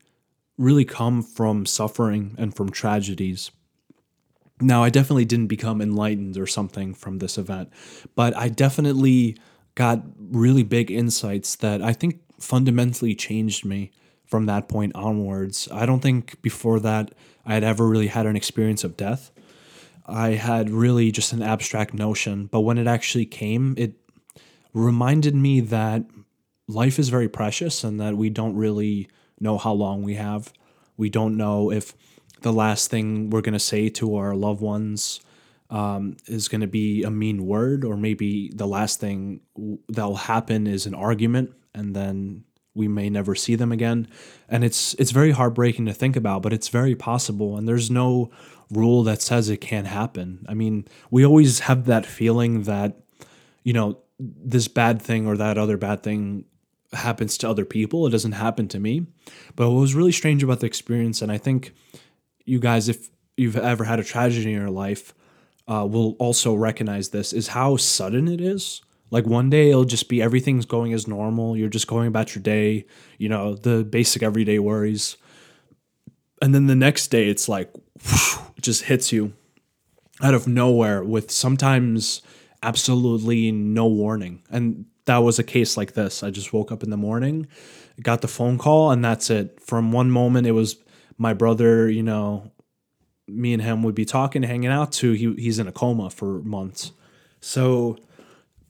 really 0.57 0.85
come 0.85 1.23
from 1.23 1.65
suffering 1.65 2.35
and 2.37 2.55
from 2.55 2.69
tragedies. 2.69 3.51
Now, 4.59 4.83
I 4.83 4.89
definitely 4.89 5.25
didn't 5.25 5.47
become 5.47 5.81
enlightened 5.81 6.37
or 6.37 6.45
something 6.45 6.93
from 6.93 7.17
this 7.17 7.37
event, 7.37 7.69
but 8.15 8.37
I 8.37 8.47
definitely 8.49 9.37
got 9.73 10.03
really 10.17 10.63
big 10.63 10.91
insights 10.91 11.55
that 11.57 11.81
I 11.81 11.93
think 11.93 12.21
fundamentally 12.39 13.15
changed 13.15 13.65
me 13.65 13.91
from 14.25 14.45
that 14.45 14.69
point 14.69 14.95
onwards. 14.95 15.67
I 15.71 15.85
don't 15.85 15.99
think 15.99 16.41
before 16.41 16.79
that 16.81 17.13
I 17.45 17.53
had 17.55 17.63
ever 17.63 17.87
really 17.87 18.07
had 18.07 18.25
an 18.25 18.35
experience 18.35 18.83
of 18.83 18.95
death. 18.95 19.31
I 20.05 20.31
had 20.31 20.69
really 20.69 21.11
just 21.11 21.33
an 21.33 21.41
abstract 21.41 21.93
notion, 21.93 22.47
but 22.47 22.61
when 22.61 22.77
it 22.77 22.87
actually 22.87 23.25
came, 23.25 23.75
it 23.77 23.93
reminded 24.73 25.35
me 25.35 25.59
that 25.61 26.05
life 26.67 26.99
is 26.99 27.09
very 27.09 27.29
precious 27.29 27.83
and 27.83 27.99
that 27.99 28.15
we 28.15 28.29
don't 28.29 28.55
really 28.55 29.09
know 29.39 29.57
how 29.57 29.73
long 29.73 30.03
we 30.03 30.15
have. 30.15 30.53
We 30.97 31.09
don't 31.09 31.37
know 31.37 31.71
if 31.71 31.93
the 32.41 32.53
last 32.53 32.89
thing 32.89 33.29
we're 33.29 33.41
going 33.41 33.53
to 33.53 33.59
say 33.59 33.89
to 33.89 34.15
our 34.15 34.35
loved 34.35 34.61
ones 34.61 35.21
um, 35.69 36.17
is 36.27 36.47
going 36.47 36.61
to 36.61 36.67
be 36.67 37.03
a 37.03 37.09
mean 37.09 37.45
word, 37.45 37.85
or 37.85 37.95
maybe 37.95 38.51
the 38.53 38.67
last 38.67 38.99
thing 38.99 39.41
that'll 39.87 40.15
happen 40.15 40.67
is 40.67 40.85
an 40.85 40.93
argument, 40.93 41.51
and 41.73 41.95
then 41.95 42.43
we 42.73 42.87
may 42.87 43.09
never 43.09 43.35
see 43.35 43.55
them 43.55 43.71
again. 43.71 44.07
And 44.49 44.63
it's 44.63 44.93
it's 44.95 45.11
very 45.11 45.31
heartbreaking 45.31 45.85
to 45.85 45.93
think 45.93 46.15
about, 46.15 46.41
but 46.41 46.53
it's 46.53 46.67
very 46.67 46.95
possible. 46.95 47.57
And 47.57 47.67
there's 47.67 47.89
no 47.89 48.31
rule 48.71 49.03
that 49.03 49.21
says 49.21 49.49
it 49.49 49.57
can't 49.57 49.87
happen. 49.87 50.45
I 50.47 50.53
mean, 50.53 50.87
we 51.09 51.25
always 51.25 51.59
have 51.61 51.85
that 51.85 52.05
feeling 52.05 52.63
that 52.63 52.97
you 53.63 53.73
know 53.73 53.99
this 54.19 54.67
bad 54.67 55.01
thing 55.01 55.27
or 55.27 55.37
that 55.37 55.57
other 55.57 55.77
bad 55.77 56.03
thing 56.03 56.45
happens 56.93 57.37
to 57.37 57.49
other 57.49 57.65
people. 57.65 58.05
It 58.05 58.11
doesn't 58.11 58.33
happen 58.33 58.67
to 58.69 58.79
me. 58.79 59.07
But 59.55 59.69
what 59.69 59.79
was 59.79 59.95
really 59.95 60.11
strange 60.11 60.43
about 60.43 60.59
the 60.59 60.67
experience, 60.67 61.21
and 61.21 61.31
I 61.31 61.37
think 61.37 61.73
you 62.45 62.59
guys, 62.59 62.89
if 62.89 63.09
you've 63.37 63.57
ever 63.57 63.85
had 63.85 63.99
a 63.99 64.03
tragedy 64.03 64.53
in 64.53 64.59
your 64.59 64.69
life, 64.69 65.13
uh, 65.67 65.87
will 65.89 66.15
also 66.19 66.53
recognize 66.53 67.09
this, 67.09 67.33
is 67.33 67.49
how 67.49 67.77
sudden 67.77 68.27
it 68.27 68.41
is. 68.41 68.81
Like 69.09 69.25
one 69.25 69.49
day 69.49 69.69
it'll 69.69 69.85
just 69.85 70.09
be 70.09 70.21
everything's 70.21 70.65
going 70.65 70.93
as 70.93 71.07
normal. 71.07 71.55
You're 71.57 71.69
just 71.69 71.87
going 71.87 72.07
about 72.07 72.35
your 72.35 72.41
day, 72.41 72.85
you 73.17 73.29
know, 73.29 73.55
the 73.55 73.83
basic 73.83 74.23
everyday 74.23 74.59
worries. 74.59 75.17
And 76.41 76.55
then 76.55 76.67
the 76.67 76.75
next 76.75 77.07
day 77.07 77.29
it's 77.29 77.47
like, 77.47 77.71
it 78.57 78.61
just 78.61 78.83
hits 78.83 79.11
you 79.11 79.33
out 80.21 80.33
of 80.33 80.47
nowhere 80.47 81.03
with 81.03 81.31
sometimes 81.31 82.21
absolutely 82.63 83.51
no 83.51 83.87
warning. 83.87 84.43
And 84.49 84.85
that 85.05 85.19
was 85.19 85.39
a 85.39 85.43
case 85.43 85.77
like 85.77 85.93
this. 85.93 86.23
I 86.23 86.29
just 86.29 86.53
woke 86.53 86.71
up 86.71 86.83
in 86.83 86.89
the 86.89 86.97
morning, 86.97 87.47
got 88.01 88.21
the 88.21 88.27
phone 88.27 88.57
call, 88.57 88.91
and 88.91 89.03
that's 89.03 89.29
it. 89.29 89.59
From 89.59 89.91
one 89.91 90.11
moment, 90.11 90.45
it 90.47 90.51
was 90.51 90.75
my 91.17 91.33
brother, 91.33 91.89
you 91.89 92.03
know, 92.03 92.51
me 93.27 93.53
and 93.53 93.61
him 93.61 93.83
would 93.83 93.95
be 93.95 94.05
talking, 94.05 94.43
hanging 94.43 94.69
out, 94.69 94.91
to 94.91 95.13
he, 95.13 95.33
he's 95.35 95.57
in 95.57 95.67
a 95.67 95.71
coma 95.71 96.09
for 96.09 96.41
months. 96.43 96.91
So 97.39 97.97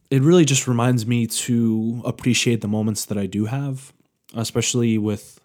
it 0.09 0.21
really 0.21 0.45
just 0.45 0.67
reminds 0.67 1.05
me 1.05 1.27
to 1.27 2.01
appreciate 2.05 2.61
the 2.61 2.67
moments 2.67 3.05
that 3.05 3.17
I 3.17 3.25
do 3.25 3.45
have, 3.45 3.91
especially 4.33 4.97
with 4.97 5.40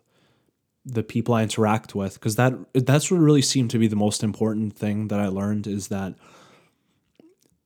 the 0.87 1.03
people 1.03 1.35
I 1.35 1.42
interact 1.42 1.94
with, 1.94 2.14
because 2.14 2.37
that 2.37 2.55
that's 2.72 3.11
what 3.11 3.18
really 3.18 3.42
seemed 3.42 3.70
to 3.72 3.79
be 3.79 3.88
the 3.88 3.96
most 3.96 4.22
important 4.22 4.75
thing 4.75 5.09
that 5.09 5.18
I 5.18 5.27
learned 5.27 5.66
is 5.66 5.88
that 5.88 6.14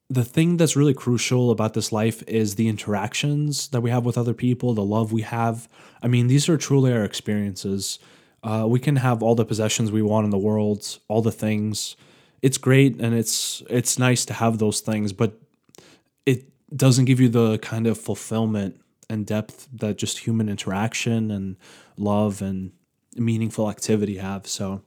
the 0.09 0.25
thing 0.25 0.57
that's 0.57 0.75
really 0.75 0.93
crucial 0.93 1.51
about 1.51 1.73
this 1.73 1.91
life 1.91 2.21
is 2.27 2.55
the 2.55 2.67
interactions 2.67 3.69
that 3.69 3.79
we 3.79 3.91
have 3.91 4.05
with 4.05 4.17
other 4.17 4.33
people, 4.33 4.73
the 4.73 4.83
love 4.83 5.13
we 5.13 5.21
have. 5.21 5.69
I 6.01 6.07
mean, 6.07 6.27
these 6.27 6.49
are 6.49 6.57
truly 6.57 6.91
our 6.91 7.05
experiences. 7.05 7.97
Uh, 8.43 8.65
we 8.67 8.79
can 8.79 8.97
have 8.97 9.23
all 9.23 9.35
the 9.35 9.45
possessions 9.45 9.91
we 9.91 10.01
want 10.01 10.25
in 10.25 10.31
the 10.31 10.37
world, 10.37 10.97
all 11.07 11.21
the 11.21 11.31
things. 11.31 11.95
It's 12.41 12.57
great 12.57 12.99
and 12.99 13.13
it's 13.13 13.61
it's 13.69 13.99
nice 13.99 14.25
to 14.25 14.33
have 14.33 14.57
those 14.57 14.81
things, 14.81 15.13
but 15.13 15.39
it 16.25 16.43
doesn't 16.75 17.05
give 17.05 17.19
you 17.19 17.29
the 17.29 17.59
kind 17.59 17.85
of 17.85 17.99
fulfillment 17.99 18.81
and 19.09 19.25
depth 19.25 19.69
that 19.73 19.97
just 19.97 20.19
human 20.19 20.49
interaction 20.49 21.29
and 21.29 21.55
love 21.97 22.41
and 22.41 22.71
meaningful 23.15 23.69
activity 23.69 24.17
have. 24.17 24.47
So 24.47 24.81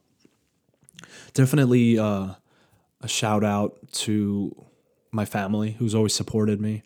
definitely 1.34 1.98
uh, 1.98 2.34
a 3.00 3.08
shout 3.08 3.44
out 3.44 3.76
to 3.92 4.64
my 5.12 5.24
family 5.24 5.72
who's 5.72 5.94
always 5.94 6.14
supported 6.14 6.60
me, 6.60 6.82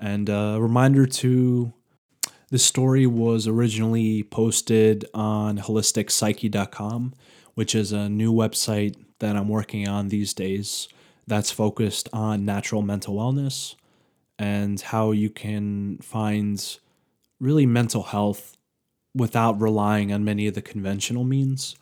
and 0.00 0.28
a 0.28 0.58
reminder 0.60 1.06
to 1.06 1.72
this 2.50 2.64
story 2.64 3.06
was 3.06 3.46
originally 3.46 4.22
posted 4.22 5.04
on 5.12 5.58
holisticpsyche.com, 5.58 7.14
which 7.54 7.74
is 7.74 7.92
a 7.92 8.08
new 8.08 8.32
website 8.32 8.96
that 9.18 9.36
I'm 9.36 9.48
working 9.48 9.86
on 9.86 10.08
these 10.08 10.32
days 10.32 10.88
that's 11.26 11.50
focused 11.50 12.08
on 12.12 12.44
natural 12.44 12.80
mental 12.82 13.14
wellness 13.14 13.74
and 14.38 14.80
how 14.80 15.10
you 15.10 15.28
can 15.28 15.98
find 15.98 16.78
really 17.38 17.66
mental 17.66 18.02
health 18.04 18.57
without 19.14 19.60
relying 19.60 20.12
on 20.12 20.24
many 20.24 20.46
of 20.46 20.54
the 20.54 20.62
conventional 20.62 21.24
means. 21.24 21.76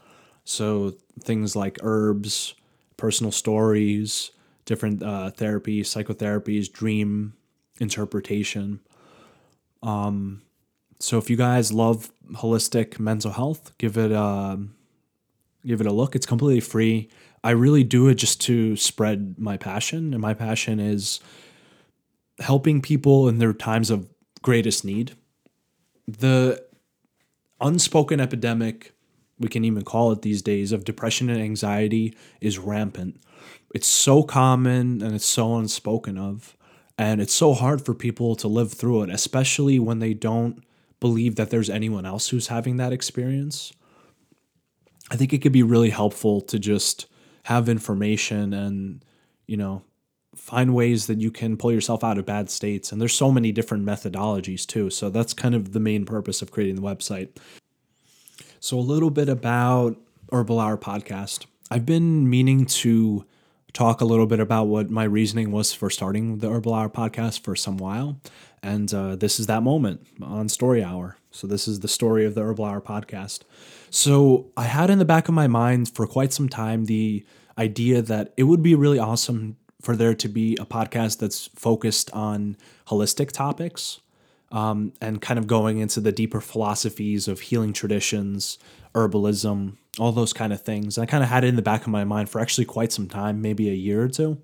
So 0.45 0.95
things 1.21 1.57
like 1.57 1.79
herbs, 1.83 2.55
personal 2.97 3.33
stories, 3.33 4.31
different 4.65 5.03
uh, 5.03 5.31
therapies, 5.37 5.83
psychotherapies, 5.83 6.71
dream 6.71 7.35
interpretation. 7.81 8.81
Um, 9.83 10.43
so 10.99 11.19
if 11.19 11.29
you 11.29 11.37
guys 11.37 11.73
love 11.73 12.11
holistic 12.33 12.99
mental 12.99 13.33
health, 13.33 13.77
give 13.79 13.97
it 13.97 14.12
a 14.12 14.59
give 15.65 15.81
it 15.81 15.87
a 15.87 15.93
look. 15.93 16.15
It's 16.15 16.27
completely 16.27 16.61
free. 16.61 17.11
I 17.43 17.51
really 17.51 17.85
do 17.85 18.09
it 18.09 18.15
just 18.15 18.41
to 18.43 18.77
spread 18.77 19.39
my 19.39 19.57
passion, 19.57 20.12
and 20.12 20.23
my 20.23 20.35
passion 20.35 20.81
is 20.81 21.21
helping 22.39 22.81
people 22.83 23.29
in 23.29 23.39
their 23.39 23.53
times 23.53 23.91
of 23.91 24.09
greatest 24.43 24.85
need. 24.85 25.17
The 26.07 26.66
unspoken 27.61 28.21
epidemic, 28.21 28.92
we 29.38 29.49
can 29.49 29.64
even 29.64 29.83
call 29.83 30.12
it 30.12 30.23
these 30.23 30.42
days, 30.42 30.73
of 30.73 30.85
depression 30.85 31.29
and 31.29 31.40
anxiety 31.40 32.14
is 32.40 32.59
rampant. 32.59 33.21
It's 33.75 33.87
so 33.87 34.23
common 34.23 35.03
and 35.03 35.14
it's 35.14 35.27
so 35.27 35.57
unspoken 35.57 36.16
of. 36.19 36.57
And 36.99 37.21
it's 37.21 37.35
so 37.35 37.53
hard 37.53 37.85
for 37.85 37.92
people 37.95 38.37
to 38.37 38.49
live 38.49 38.73
through 38.73 39.03
it, 39.03 39.11
especially 39.11 39.79
when 39.79 39.99
they 39.99 40.14
don't 40.14 40.64
believe 40.99 41.37
that 41.37 41.51
there's 41.51 41.69
anyone 41.69 42.07
else 42.07 42.29
who's 42.29 42.47
having 42.47 42.79
that 42.79 42.92
experience. 42.92 43.73
I 45.11 45.16
think 45.16 45.33
it 45.33 45.42
could 45.42 45.53
be 45.53 45.62
really 45.62 45.90
helpful 45.90 46.40
to 46.42 46.59
just 46.59 47.07
have 47.45 47.69
information 47.69 48.55
and, 48.55 49.05
you 49.47 49.59
know, 49.59 49.83
find 50.47 50.73
ways 50.73 51.09
that 51.09 51.21
you 51.21 51.29
can 51.29 51.57
pull 51.57 51.73
yourself 51.73 52.05
out 52.05 52.19
of 52.19 52.25
bad 52.25 52.49
states. 52.49 52.93
And 52.93 53.01
there's 53.01 53.13
so 53.13 53.33
many 53.33 53.51
different 53.51 53.85
methodologies 53.85 54.65
too. 54.65 54.91
So 54.91 55.11
that's 55.11 55.35
kind 55.35 55.57
of 55.57 55.73
the 55.73 55.81
main 55.81 56.05
purpose 56.05 56.41
of 56.41 56.53
creating 56.53 56.77
the 56.77 56.83
website. 56.83 57.37
So, 58.61 58.79
a 58.79 58.81
little 58.81 59.11
bit 59.11 59.29
about 59.29 59.97
Herbal 60.33 60.61
Hour 60.61 60.79
podcast. 60.79 61.47
I've 61.69 61.85
been 61.85 62.31
meaning 62.31 62.65
to 62.67 63.25
talk 63.73 64.01
a 64.01 64.05
little 64.05 64.27
bit 64.27 64.39
about 64.39 64.65
what 64.65 64.89
my 64.89 65.03
reasoning 65.03 65.51
was 65.51 65.73
for 65.73 65.91
starting 65.91 66.39
the 66.39 66.49
Herbal 66.49 66.75
Hour 66.75 66.89
podcast 66.89 67.41
for 67.41 67.57
some 67.57 67.77
while. 67.77 68.21
And 68.63 68.93
uh, 68.95 69.17
this 69.17 69.41
is 69.41 69.47
that 69.47 69.65
moment 69.65 70.07
on 70.23 70.49
Story 70.49 70.83
Hour. 70.83 71.19
So, 71.33 71.49
this 71.49 71.67
is 71.67 71.81
the 71.81 71.89
story 71.89 72.25
of 72.25 72.37
the 72.37 72.43
Herbal 72.43 72.65
Hour 72.65 72.81
podcast. 72.81 73.41
So, 73.91 74.53
I 74.57 74.65
had 74.65 74.91
in 74.91 75.01
the 75.01 75.05
back 75.05 75.29
of 75.29 75.35
my 75.35 75.49
mind 75.49 75.93
for 75.93 76.07
quite 76.07 76.33
some 76.33 76.49
time 76.49 76.85
the 76.85 77.27
idea 77.59 78.01
that 78.01 78.33
it 78.37 78.45
would 78.45 78.63
be 78.63 78.77
really 78.77 78.99
awesome 78.99 79.57
for 79.87 79.94
there 79.94 80.14
to 80.16 80.29
be 80.29 80.57
a 80.61 80.66
podcast 80.66 81.18
that's 81.18 81.46
focused 81.55 82.11
on 82.11 82.57
holistic 82.88 83.31
topics 83.31 84.01
um, 84.51 84.92
and 85.01 85.22
kind 85.22 85.38
of 85.38 85.46
going 85.46 85.79
into 85.79 86.01
the 86.01 86.11
deeper 86.11 86.40
philosophies 86.40 87.29
of 87.29 87.38
healing 87.38 87.72
traditions, 87.72 88.59
herbalism, 88.96 89.77
all 90.01 90.11
those 90.11 90.33
kind 90.33 90.53
of 90.53 90.61
things. 90.61 90.99
And 90.99 91.05
I 91.05 91.07
kind 91.11 91.22
of 91.22 91.31
had 91.31 91.44
it 91.44 91.49
in 91.49 91.55
the 91.55 91.62
back 91.62 91.83
of 91.83 91.88
my 91.88 92.03
mind 92.03 92.29
for 92.29 92.40
actually 92.40 92.64
quite 92.64 92.90
some 92.90 93.09
time, 93.09 93.40
maybe 93.40 93.70
a 93.70 93.75
year 93.75 94.03
or 94.03 94.09
two. 94.09 94.38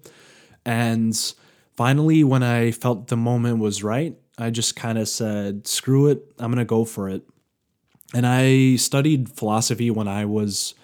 And 0.65 1.19
finally, 1.77 2.23
when 2.23 2.45
I 2.45 2.71
felt 2.71 3.09
the 3.09 3.17
moment 3.17 3.59
was 3.59 3.83
right, 3.83 4.17
I 4.39 4.51
just 4.51 4.77
kind 4.77 4.97
of 4.97 5.09
said, 5.09 5.67
screw 5.67 6.07
it, 6.07 6.23
I'm 6.39 6.53
going 6.53 6.59
to 6.59 6.65
go 6.65 6.85
for 6.85 7.09
it. 7.09 7.23
And 8.15 8.27
I 8.27 8.77
studied 8.77 9.29
philosophy 9.29 9.91
when 9.91 10.07
I 10.07 10.25
was 10.25 10.75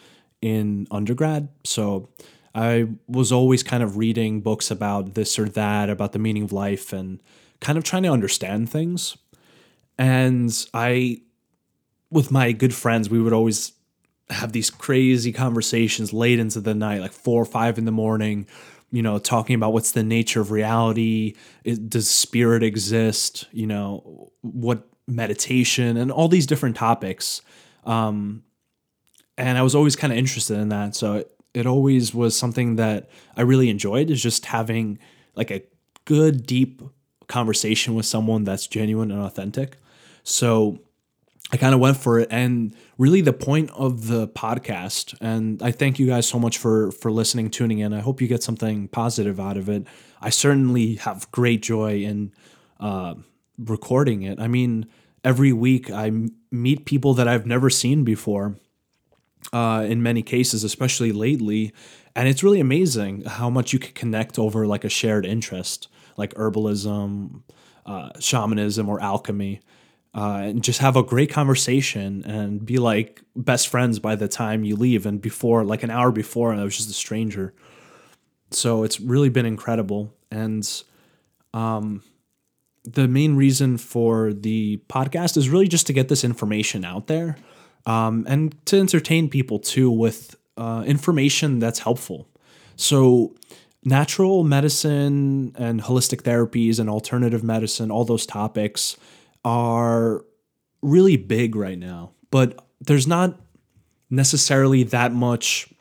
in 0.43 0.89
undergrad. 0.91 1.49
So 1.63 2.09
I 2.55 2.89
was 3.07 3.31
always 3.33 3.63
kind 3.63 3.83
of 3.83 3.97
reading 3.97 4.41
books 4.41 4.71
about 4.71 5.15
this 5.15 5.39
or 5.39 5.49
that, 5.51 5.91
about 5.91 6.13
the 6.13 6.19
meaning 6.19 6.45
of 6.45 6.53
life, 6.53 6.93
and 6.93 7.21
kind 7.61 7.79
of 7.79 7.85
trying 7.85 8.05
to 8.05 8.11
understand 8.11 8.71
things. 8.71 9.17
And 9.99 10.53
I, 10.73 11.23
with 12.11 12.31
my 12.31 12.53
good 12.53 12.75
friends, 12.75 13.11
we 13.11 13.21
would 13.21 13.33
always 13.33 13.73
have 14.31 14.53
these 14.53 14.71
crazy 14.71 15.33
conversations 15.33 16.13
late 16.13 16.39
into 16.39 16.61
the 16.61 16.75
night, 16.75 17.01
like 17.01 17.13
four 17.13 17.43
or 17.43 17.47
five 17.47 17.79
in 17.79 17.85
the 17.85 17.93
morning, 17.93 18.47
you 18.91 19.03
know, 19.03 19.19
talking 19.19 19.55
about 19.55 19.73
what's 19.73 19.93
the 19.93 20.03
nature 20.03 20.41
of 20.41 20.51
reality, 20.51 21.35
does 21.89 22.09
spirit 22.09 22.63
exist, 22.63 23.47
you 23.53 23.67
know, 23.67 24.33
what 24.43 24.87
meditation, 25.07 25.97
and 25.97 26.13
all 26.13 26.29
these 26.29 26.47
different 26.47 26.77
topics. 26.77 27.43
Um, 27.85 28.45
and 29.37 29.57
I 29.59 29.63
was 29.63 29.75
always 29.75 29.97
kind 29.97 30.13
of 30.13 30.19
interested 30.19 30.59
in 30.59 30.69
that. 30.71 30.95
So 30.95 31.15
it, 31.15 31.31
it 31.59 31.67
always 31.67 32.15
was 32.15 32.37
something 32.37 32.77
that 32.77 33.09
I 33.37 33.43
really 33.43 33.69
enjoyed 33.69 34.11
is 34.11 34.23
just 34.23 34.47
having 34.47 34.99
like 35.35 35.51
a 35.51 35.63
good, 36.05 36.47
deep 36.47 36.83
conversation 37.27 37.95
with 37.95 38.07
someone 38.07 38.45
that's 38.45 38.67
genuine 38.67 39.11
and 39.11 39.21
authentic. 39.21 39.79
So 40.23 40.81
I 41.51 41.57
kind 41.57 41.75
of 41.75 41.81
went 41.81 41.97
for 41.97 42.19
it 42.19 42.29
and 42.31 42.75
really 42.99 43.21
the 43.21 43.33
point 43.33 43.71
of 43.71 44.09
the 44.09 44.29
podcast 44.29 45.17
and 45.21 45.63
I 45.63 45.71
thank 45.71 45.99
you 45.99 46.07
guys 46.07 46.29
so 46.29 46.39
much 46.39 46.59
for 46.59 46.91
for 46.93 47.11
listening 47.11 47.51
tuning 47.51 47.79
in. 47.79 47.93
I 47.95 48.01
hope 48.01 48.21
you 48.21 48.29
get 48.29 48.43
something 48.43 48.89
positive 48.89 49.41
out 49.41 49.57
of 49.57 49.69
it. 49.69 49.87
I 50.21 50.31
certainly 50.31 50.97
have 50.97 51.31
great 51.31 51.63
joy 51.63 52.01
in 52.01 52.33
uh, 52.81 53.15
recording 53.59 54.23
it. 54.23 54.39
I 54.41 54.49
mean, 54.49 54.87
every 55.25 55.53
week 55.53 55.91
I 55.91 56.13
meet 56.51 56.85
people 56.85 57.15
that 57.15 57.29
I've 57.29 57.47
never 57.47 57.71
seen 57.71 58.05
before. 58.05 58.57
Uh, 59.53 59.87
in 59.89 60.03
many 60.03 60.23
cases, 60.23 60.63
especially 60.63 61.11
lately, 61.11 61.73
and 62.15 62.29
it's 62.29 62.43
really 62.43 62.61
amazing 62.61 63.23
how 63.25 63.49
much 63.49 63.73
you 63.73 63.79
can 63.79 63.95
connect 63.95 64.39
over 64.39 64.67
like 64.67 64.85
a 64.85 64.91
shared 64.91 65.25
interest 65.25 65.89
like 66.19 66.35
herbalism, 66.35 67.43
uh, 67.87 68.11
shamanism, 68.21 68.89
or 68.89 69.01
alchemy. 69.01 69.61
Uh, 70.15 70.41
and 70.43 70.65
just 70.65 70.81
have 70.81 70.97
a 70.97 71.03
great 71.03 71.31
conversation 71.31 72.25
and 72.25 72.67
be 72.67 72.79
like 72.79 73.23
best 73.37 73.69
friends 73.69 73.99
by 73.99 74.17
the 74.17 74.27
time 74.27 74.65
you 74.65 74.75
leave. 74.75 75.07
And 75.07 75.23
before, 75.23 75.65
like 75.65 75.83
an 75.83 75.91
hour 75.91 76.11
before, 76.11 76.53
I 76.53 76.65
was 76.65 76.77
just 76.77 76.91
a 76.91 76.95
stranger. 76.95 77.55
So 78.51 78.83
it's 78.83 78.99
really 78.99 79.29
been 79.29 79.47
incredible. 79.47 80.13
And 80.31 80.69
um, 81.55 82.03
the 82.85 83.07
main 83.07 83.37
reason 83.37 83.79
for 83.79 84.33
the 84.33 84.79
podcast 84.89 85.37
is 85.37 85.51
really 85.51 85.69
just 85.69 85.87
to 85.87 85.93
get 85.93 86.09
this 86.09 86.25
information 86.25 86.85
out 86.85 87.07
there 87.07 87.37
um, 87.87 88.25
and 88.29 88.55
to 88.67 88.79
entertain 88.79 89.29
people 89.29 89.59
too 89.59 89.91
with 89.91 90.37
uh, 90.57 90.83
information 90.87 91.59
that's 91.59 91.79
helpful. 91.79 92.29
So 92.77 93.35
natural 93.85 94.45
medicine 94.45 95.55
and 95.57 95.83
holistic 95.83 96.23
therapies 96.23 96.79
and 96.79 96.91
alternative 96.91 97.43
medicine, 97.43 97.91
all 97.91 98.05
those 98.05 98.27
topics 98.27 98.97
are 99.45 100.25
really 100.83 101.17
big 101.17 101.57
right 101.57 101.79
now, 101.79 102.13
but 102.31 102.65
there's 102.81 103.07
not 103.07 103.41
necessarily 104.11 104.83
that 104.85 105.13
much, 105.13 105.73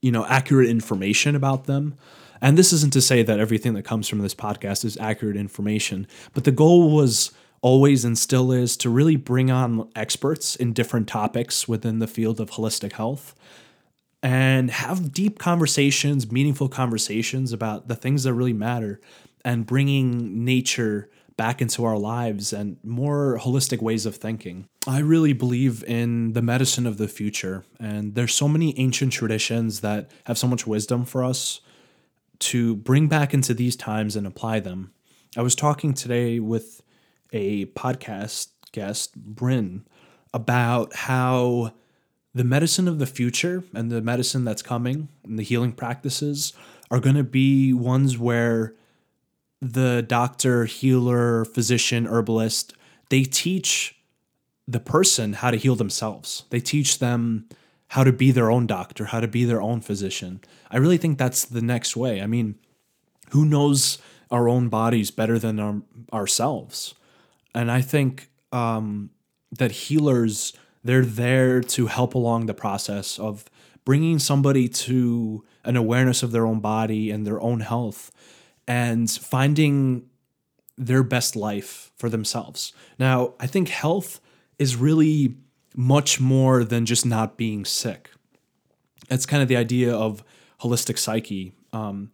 you 0.00 0.10
know, 0.10 0.24
accurate 0.26 0.68
information 0.68 1.36
about 1.36 1.64
them. 1.64 1.94
And 2.40 2.56
this 2.56 2.72
isn't 2.72 2.92
to 2.94 3.02
say 3.02 3.22
that 3.22 3.38
everything 3.38 3.74
that 3.74 3.84
comes 3.84 4.08
from 4.08 4.20
this 4.20 4.34
podcast 4.34 4.84
is 4.84 4.96
accurate 4.96 5.36
information, 5.36 6.06
but 6.32 6.44
the 6.44 6.52
goal 6.52 6.90
was 6.90 7.32
always 7.62 8.04
and 8.04 8.16
still 8.18 8.52
is 8.52 8.76
to 8.78 8.90
really 8.90 9.16
bring 9.16 9.50
on 9.50 9.88
experts 9.94 10.56
in 10.56 10.72
different 10.72 11.08
topics 11.08 11.68
within 11.68 11.98
the 11.98 12.06
field 12.06 12.40
of 12.40 12.52
holistic 12.52 12.92
health 12.92 13.34
and 14.22 14.70
have 14.70 15.12
deep 15.12 15.38
conversations, 15.38 16.30
meaningful 16.30 16.68
conversations 16.68 17.52
about 17.52 17.88
the 17.88 17.94
things 17.94 18.24
that 18.24 18.34
really 18.34 18.52
matter 18.52 19.00
and 19.44 19.66
bringing 19.66 20.44
nature 20.44 21.08
back 21.36 21.62
into 21.62 21.84
our 21.86 21.96
lives 21.96 22.52
and 22.52 22.76
more 22.84 23.38
holistic 23.40 23.80
ways 23.80 24.04
of 24.04 24.16
thinking. 24.16 24.66
I 24.86 24.98
really 24.98 25.32
believe 25.32 25.82
in 25.84 26.34
the 26.34 26.42
medicine 26.42 26.86
of 26.86 26.98
the 26.98 27.08
future, 27.08 27.64
and 27.78 28.14
there's 28.14 28.34
so 28.34 28.46
many 28.46 28.78
ancient 28.78 29.14
traditions 29.14 29.80
that 29.80 30.10
have 30.24 30.36
so 30.36 30.46
much 30.46 30.66
wisdom 30.66 31.06
for 31.06 31.24
us 31.24 31.62
to 32.40 32.76
bring 32.76 33.06
back 33.06 33.32
into 33.32 33.54
these 33.54 33.74
times 33.74 34.16
and 34.16 34.26
apply 34.26 34.60
them. 34.60 34.92
I 35.34 35.40
was 35.40 35.54
talking 35.54 35.94
today 35.94 36.40
with 36.40 36.82
a 37.32 37.66
podcast 37.66 38.48
guest, 38.72 39.16
Bryn, 39.16 39.84
about 40.32 40.94
how 40.94 41.72
the 42.34 42.44
medicine 42.44 42.86
of 42.86 42.98
the 42.98 43.06
future 43.06 43.64
and 43.74 43.90
the 43.90 44.00
medicine 44.00 44.44
that's 44.44 44.62
coming 44.62 45.08
and 45.24 45.38
the 45.38 45.42
healing 45.42 45.72
practices 45.72 46.52
are 46.90 47.00
going 47.00 47.16
to 47.16 47.24
be 47.24 47.72
ones 47.72 48.16
where 48.18 48.74
the 49.60 50.02
doctor, 50.06 50.64
healer, 50.64 51.44
physician, 51.44 52.06
herbalist, 52.06 52.72
they 53.10 53.24
teach 53.24 53.96
the 54.66 54.80
person 54.80 55.34
how 55.34 55.50
to 55.50 55.56
heal 55.56 55.74
themselves. 55.74 56.44
They 56.50 56.60
teach 56.60 56.98
them 56.98 57.48
how 57.88 58.04
to 58.04 58.12
be 58.12 58.30
their 58.30 58.50
own 58.50 58.66
doctor, 58.66 59.06
how 59.06 59.20
to 59.20 59.28
be 59.28 59.44
their 59.44 59.60
own 59.60 59.80
physician. 59.80 60.40
I 60.70 60.76
really 60.76 60.96
think 60.96 61.18
that's 61.18 61.44
the 61.44 61.60
next 61.60 61.96
way. 61.96 62.22
I 62.22 62.26
mean, 62.26 62.54
who 63.30 63.44
knows 63.44 63.98
our 64.30 64.48
own 64.48 64.68
bodies 64.68 65.10
better 65.10 65.38
than 65.38 65.58
our, 65.58 65.82
ourselves? 66.12 66.94
And 67.54 67.70
I 67.70 67.80
think 67.80 68.30
um, 68.52 69.10
that 69.52 69.72
healers, 69.72 70.52
they're 70.84 71.04
there 71.04 71.60
to 71.60 71.86
help 71.86 72.14
along 72.14 72.46
the 72.46 72.54
process 72.54 73.18
of 73.18 73.44
bringing 73.84 74.18
somebody 74.18 74.68
to 74.68 75.44
an 75.64 75.76
awareness 75.76 76.22
of 76.22 76.32
their 76.32 76.46
own 76.46 76.60
body 76.60 77.10
and 77.10 77.26
their 77.26 77.40
own 77.40 77.60
health 77.60 78.10
and 78.68 79.10
finding 79.10 80.06
their 80.76 81.02
best 81.02 81.36
life 81.36 81.90
for 81.96 82.08
themselves. 82.08 82.72
Now, 82.98 83.34
I 83.40 83.46
think 83.46 83.68
health 83.68 84.20
is 84.58 84.76
really 84.76 85.36
much 85.76 86.20
more 86.20 86.64
than 86.64 86.86
just 86.86 87.04
not 87.04 87.36
being 87.36 87.64
sick. 87.64 88.10
It's 89.10 89.26
kind 89.26 89.42
of 89.42 89.48
the 89.48 89.56
idea 89.56 89.94
of 89.94 90.22
holistic 90.60 90.98
psyche, 90.98 91.52
um, 91.72 92.12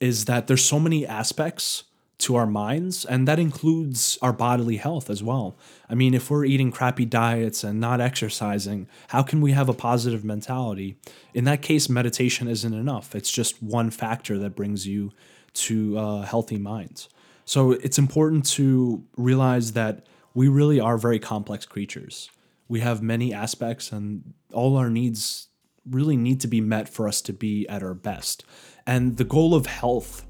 is 0.00 0.24
that 0.26 0.46
there's 0.46 0.64
so 0.64 0.78
many 0.80 1.06
aspects 1.06 1.84
to 2.18 2.34
our 2.34 2.46
minds, 2.46 3.04
and 3.04 3.28
that 3.28 3.38
includes 3.38 4.18
our 4.20 4.32
bodily 4.32 4.76
health 4.76 5.08
as 5.08 5.22
well. 5.22 5.56
I 5.88 5.94
mean, 5.94 6.14
if 6.14 6.30
we're 6.30 6.44
eating 6.44 6.72
crappy 6.72 7.04
diets 7.04 7.62
and 7.62 7.78
not 7.78 8.00
exercising, 8.00 8.88
how 9.08 9.22
can 9.22 9.40
we 9.40 9.52
have 9.52 9.68
a 9.68 9.74
positive 9.74 10.24
mentality? 10.24 10.96
In 11.32 11.44
that 11.44 11.62
case, 11.62 11.88
meditation 11.88 12.48
isn't 12.48 12.74
enough. 12.74 13.14
It's 13.14 13.30
just 13.30 13.62
one 13.62 13.90
factor 13.90 14.36
that 14.38 14.56
brings 14.56 14.86
you 14.86 15.12
to 15.54 15.96
uh, 15.96 16.22
healthy 16.22 16.58
minds. 16.58 17.08
So 17.44 17.72
it's 17.72 17.98
important 17.98 18.44
to 18.50 19.04
realize 19.16 19.72
that 19.72 20.06
we 20.34 20.48
really 20.48 20.80
are 20.80 20.98
very 20.98 21.18
complex 21.18 21.66
creatures. 21.66 22.30
We 22.68 22.80
have 22.80 23.00
many 23.00 23.32
aspects, 23.32 23.92
and 23.92 24.34
all 24.52 24.76
our 24.76 24.90
needs 24.90 25.48
really 25.88 26.16
need 26.16 26.40
to 26.40 26.48
be 26.48 26.60
met 26.60 26.88
for 26.88 27.08
us 27.08 27.22
to 27.22 27.32
be 27.32 27.66
at 27.68 27.82
our 27.82 27.94
best. 27.94 28.44
And 28.86 29.16
the 29.16 29.24
goal 29.24 29.54
of 29.54 29.66
health, 29.66 30.26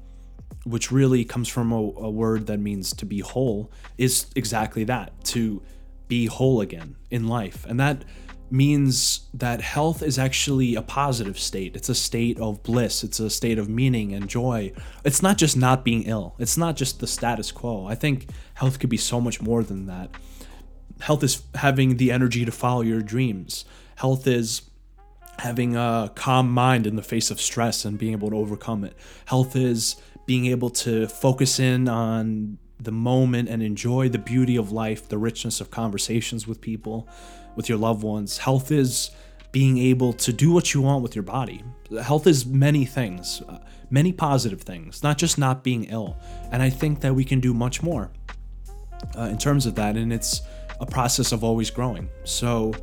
which 0.65 0.91
really 0.91 1.23
comes 1.23 1.47
from 1.47 1.71
a, 1.71 1.77
a 1.77 2.09
word 2.09 2.47
that 2.47 2.59
means 2.59 2.93
to 2.93 3.05
be 3.05 3.19
whole, 3.19 3.71
is 3.97 4.27
exactly 4.35 4.83
that 4.83 5.23
to 5.23 5.61
be 6.07 6.25
whole 6.25 6.61
again 6.61 6.95
in 7.09 7.27
life. 7.27 7.65
And 7.67 7.79
that 7.79 8.03
means 8.51 9.27
that 9.33 9.61
health 9.61 10.01
is 10.01 10.17
actually 10.17 10.75
a 10.75 10.81
positive 10.81 11.37
state. 11.37 11.75
It's 11.75 11.89
a 11.89 11.95
state 11.95 12.39
of 12.39 12.63
bliss. 12.63 13.03
It's 13.03 13.19
a 13.19 13.29
state 13.29 13.59
of 13.59 13.69
meaning 13.69 14.13
and 14.13 14.27
joy. 14.27 14.73
It's 15.03 15.21
not 15.21 15.37
just 15.37 15.55
not 15.55 15.85
being 15.85 16.03
ill. 16.03 16.35
It's 16.39 16.57
not 16.57 16.75
just 16.75 16.99
the 16.99 17.07
status 17.07 17.51
quo. 17.51 17.85
I 17.85 17.95
think 17.95 18.27
health 18.55 18.79
could 18.79 18.89
be 18.89 18.97
so 18.97 19.21
much 19.21 19.41
more 19.41 19.63
than 19.63 19.85
that. 19.85 20.09
Health 20.99 21.23
is 21.23 21.43
having 21.55 21.97
the 21.97 22.11
energy 22.11 22.43
to 22.43 22.51
follow 22.51 22.81
your 22.81 23.01
dreams. 23.01 23.65
Health 23.95 24.25
is 24.27 24.63
having 25.37 25.75
a 25.75 26.11
calm 26.15 26.51
mind 26.51 26.85
in 26.85 26.95
the 26.95 27.03
face 27.03 27.31
of 27.31 27.39
stress 27.39 27.85
and 27.85 27.97
being 27.97 28.11
able 28.11 28.29
to 28.31 28.35
overcome 28.35 28.83
it. 28.83 28.95
Health 29.25 29.55
is 29.55 29.95
being 30.29 30.45
able 30.45 30.69
to 30.69 31.07
focus 31.07 31.59
in 31.59 31.89
on 31.89 32.55
the 32.79 32.91
moment 32.91 33.49
and 33.49 33.63
enjoy 33.63 34.07
the 34.07 34.19
beauty 34.19 34.57
of 34.57 34.71
life, 34.71 35.09
the 35.09 35.17
richness 35.17 35.59
of 35.59 35.71
conversations 35.71 36.47
with 36.47 36.61
people 36.61 37.09
with 37.55 37.67
your 37.67 37.79
loved 37.79 38.03
ones. 38.03 38.37
Health 38.37 38.71
is 38.71 39.09
being 39.51 39.79
able 39.79 40.13
to 40.13 40.31
do 40.31 40.51
what 40.51 40.71
you 40.71 40.83
want 40.83 41.01
with 41.01 41.15
your 41.15 41.23
body. 41.23 41.63
Health 42.03 42.27
is 42.27 42.45
many 42.45 42.85
things, 42.85 43.41
uh, 43.49 43.57
many 43.89 44.13
positive 44.13 44.61
things, 44.61 45.01
not 45.01 45.17
just 45.17 45.39
not 45.39 45.63
being 45.63 45.85
ill. 45.85 46.15
And 46.51 46.61
I 46.61 46.69
think 46.69 47.01
that 47.01 47.15
we 47.15 47.25
can 47.25 47.39
do 47.39 47.51
much 47.51 47.81
more 47.81 48.11
uh, 49.17 49.23
in 49.23 49.39
terms 49.39 49.65
of 49.65 49.73
that. 49.75 49.97
And 49.97 50.13
it's 50.13 50.43
a 50.79 50.85
process 50.85 51.31
of 51.31 51.43
always 51.43 51.71
growing. 51.71 52.07
So, 52.23 52.75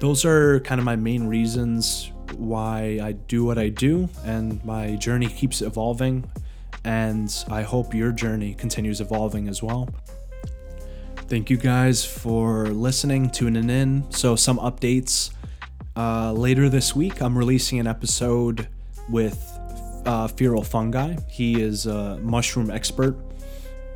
those 0.00 0.24
are 0.24 0.60
kind 0.60 0.78
of 0.78 0.86
my 0.86 0.96
main 0.96 1.26
reasons 1.26 2.12
why 2.34 2.98
I 3.02 3.12
do 3.12 3.44
what 3.44 3.58
I 3.58 3.68
do, 3.68 4.08
and 4.24 4.64
my 4.64 4.94
journey 4.94 5.26
keeps 5.26 5.60
evolving. 5.60 6.24
And 6.84 7.32
I 7.50 7.62
hope 7.62 7.94
your 7.94 8.12
journey 8.12 8.54
continues 8.54 9.00
evolving 9.00 9.48
as 9.48 9.62
well. 9.62 9.88
Thank 11.28 11.50
you 11.50 11.58
guys 11.58 12.04
for 12.04 12.68
listening, 12.68 13.30
tuning 13.30 13.68
in. 13.68 14.10
So, 14.10 14.34
some 14.34 14.58
updates. 14.58 15.30
Uh, 15.94 16.32
later 16.32 16.68
this 16.68 16.96
week, 16.96 17.20
I'm 17.20 17.36
releasing 17.36 17.78
an 17.80 17.86
episode 17.86 18.68
with 19.08 19.58
uh, 20.06 20.28
Feral 20.28 20.62
Fungi. 20.62 21.16
He 21.28 21.60
is 21.60 21.86
a 21.86 22.18
mushroom 22.18 22.70
expert, 22.70 23.16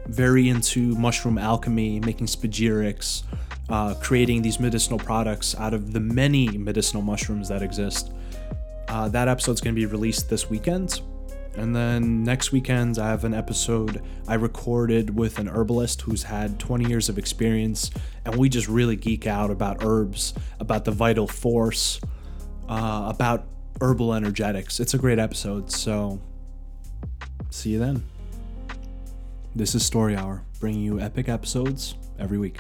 very 0.06 0.48
into 0.48 0.94
mushroom 0.96 1.38
alchemy, 1.38 2.00
making 2.00 2.26
spagyrics, 2.26 3.22
uh, 3.70 3.94
creating 3.94 4.42
these 4.42 4.60
medicinal 4.60 4.98
products 4.98 5.54
out 5.56 5.72
of 5.72 5.92
the 5.92 6.00
many 6.00 6.58
medicinal 6.58 7.02
mushrooms 7.02 7.48
that 7.48 7.62
exist. 7.62 8.12
Uh, 8.88 9.08
that 9.08 9.28
episode's 9.28 9.60
going 9.60 9.74
to 9.74 9.80
be 9.80 9.86
released 9.86 10.28
this 10.28 10.50
weekend. 10.50 11.00
And 11.54 11.76
then 11.76 12.24
next 12.24 12.50
weekend, 12.50 12.98
I 12.98 13.08
have 13.08 13.24
an 13.24 13.34
episode 13.34 14.02
I 14.26 14.34
recorded 14.34 15.14
with 15.16 15.38
an 15.38 15.48
herbalist 15.48 16.02
who's 16.02 16.22
had 16.22 16.58
20 16.58 16.88
years 16.88 17.08
of 17.08 17.18
experience, 17.18 17.90
and 18.24 18.36
we 18.36 18.48
just 18.48 18.68
really 18.68 18.96
geek 18.96 19.26
out 19.26 19.50
about 19.50 19.84
herbs, 19.84 20.32
about 20.60 20.84
the 20.84 20.92
vital 20.92 21.26
force, 21.26 22.00
uh, 22.68 23.04
about 23.14 23.46
herbal 23.80 24.14
energetics. 24.14 24.80
It's 24.80 24.94
a 24.94 24.98
great 24.98 25.18
episode, 25.18 25.70
so 25.70 26.20
see 27.50 27.70
you 27.70 27.78
then. 27.78 28.02
This 29.54 29.74
is 29.74 29.84
Story 29.84 30.16
Hour, 30.16 30.42
bringing 30.58 30.80
you 30.80 31.00
epic 31.00 31.28
episodes 31.28 31.96
every 32.18 32.38
week. 32.38 32.58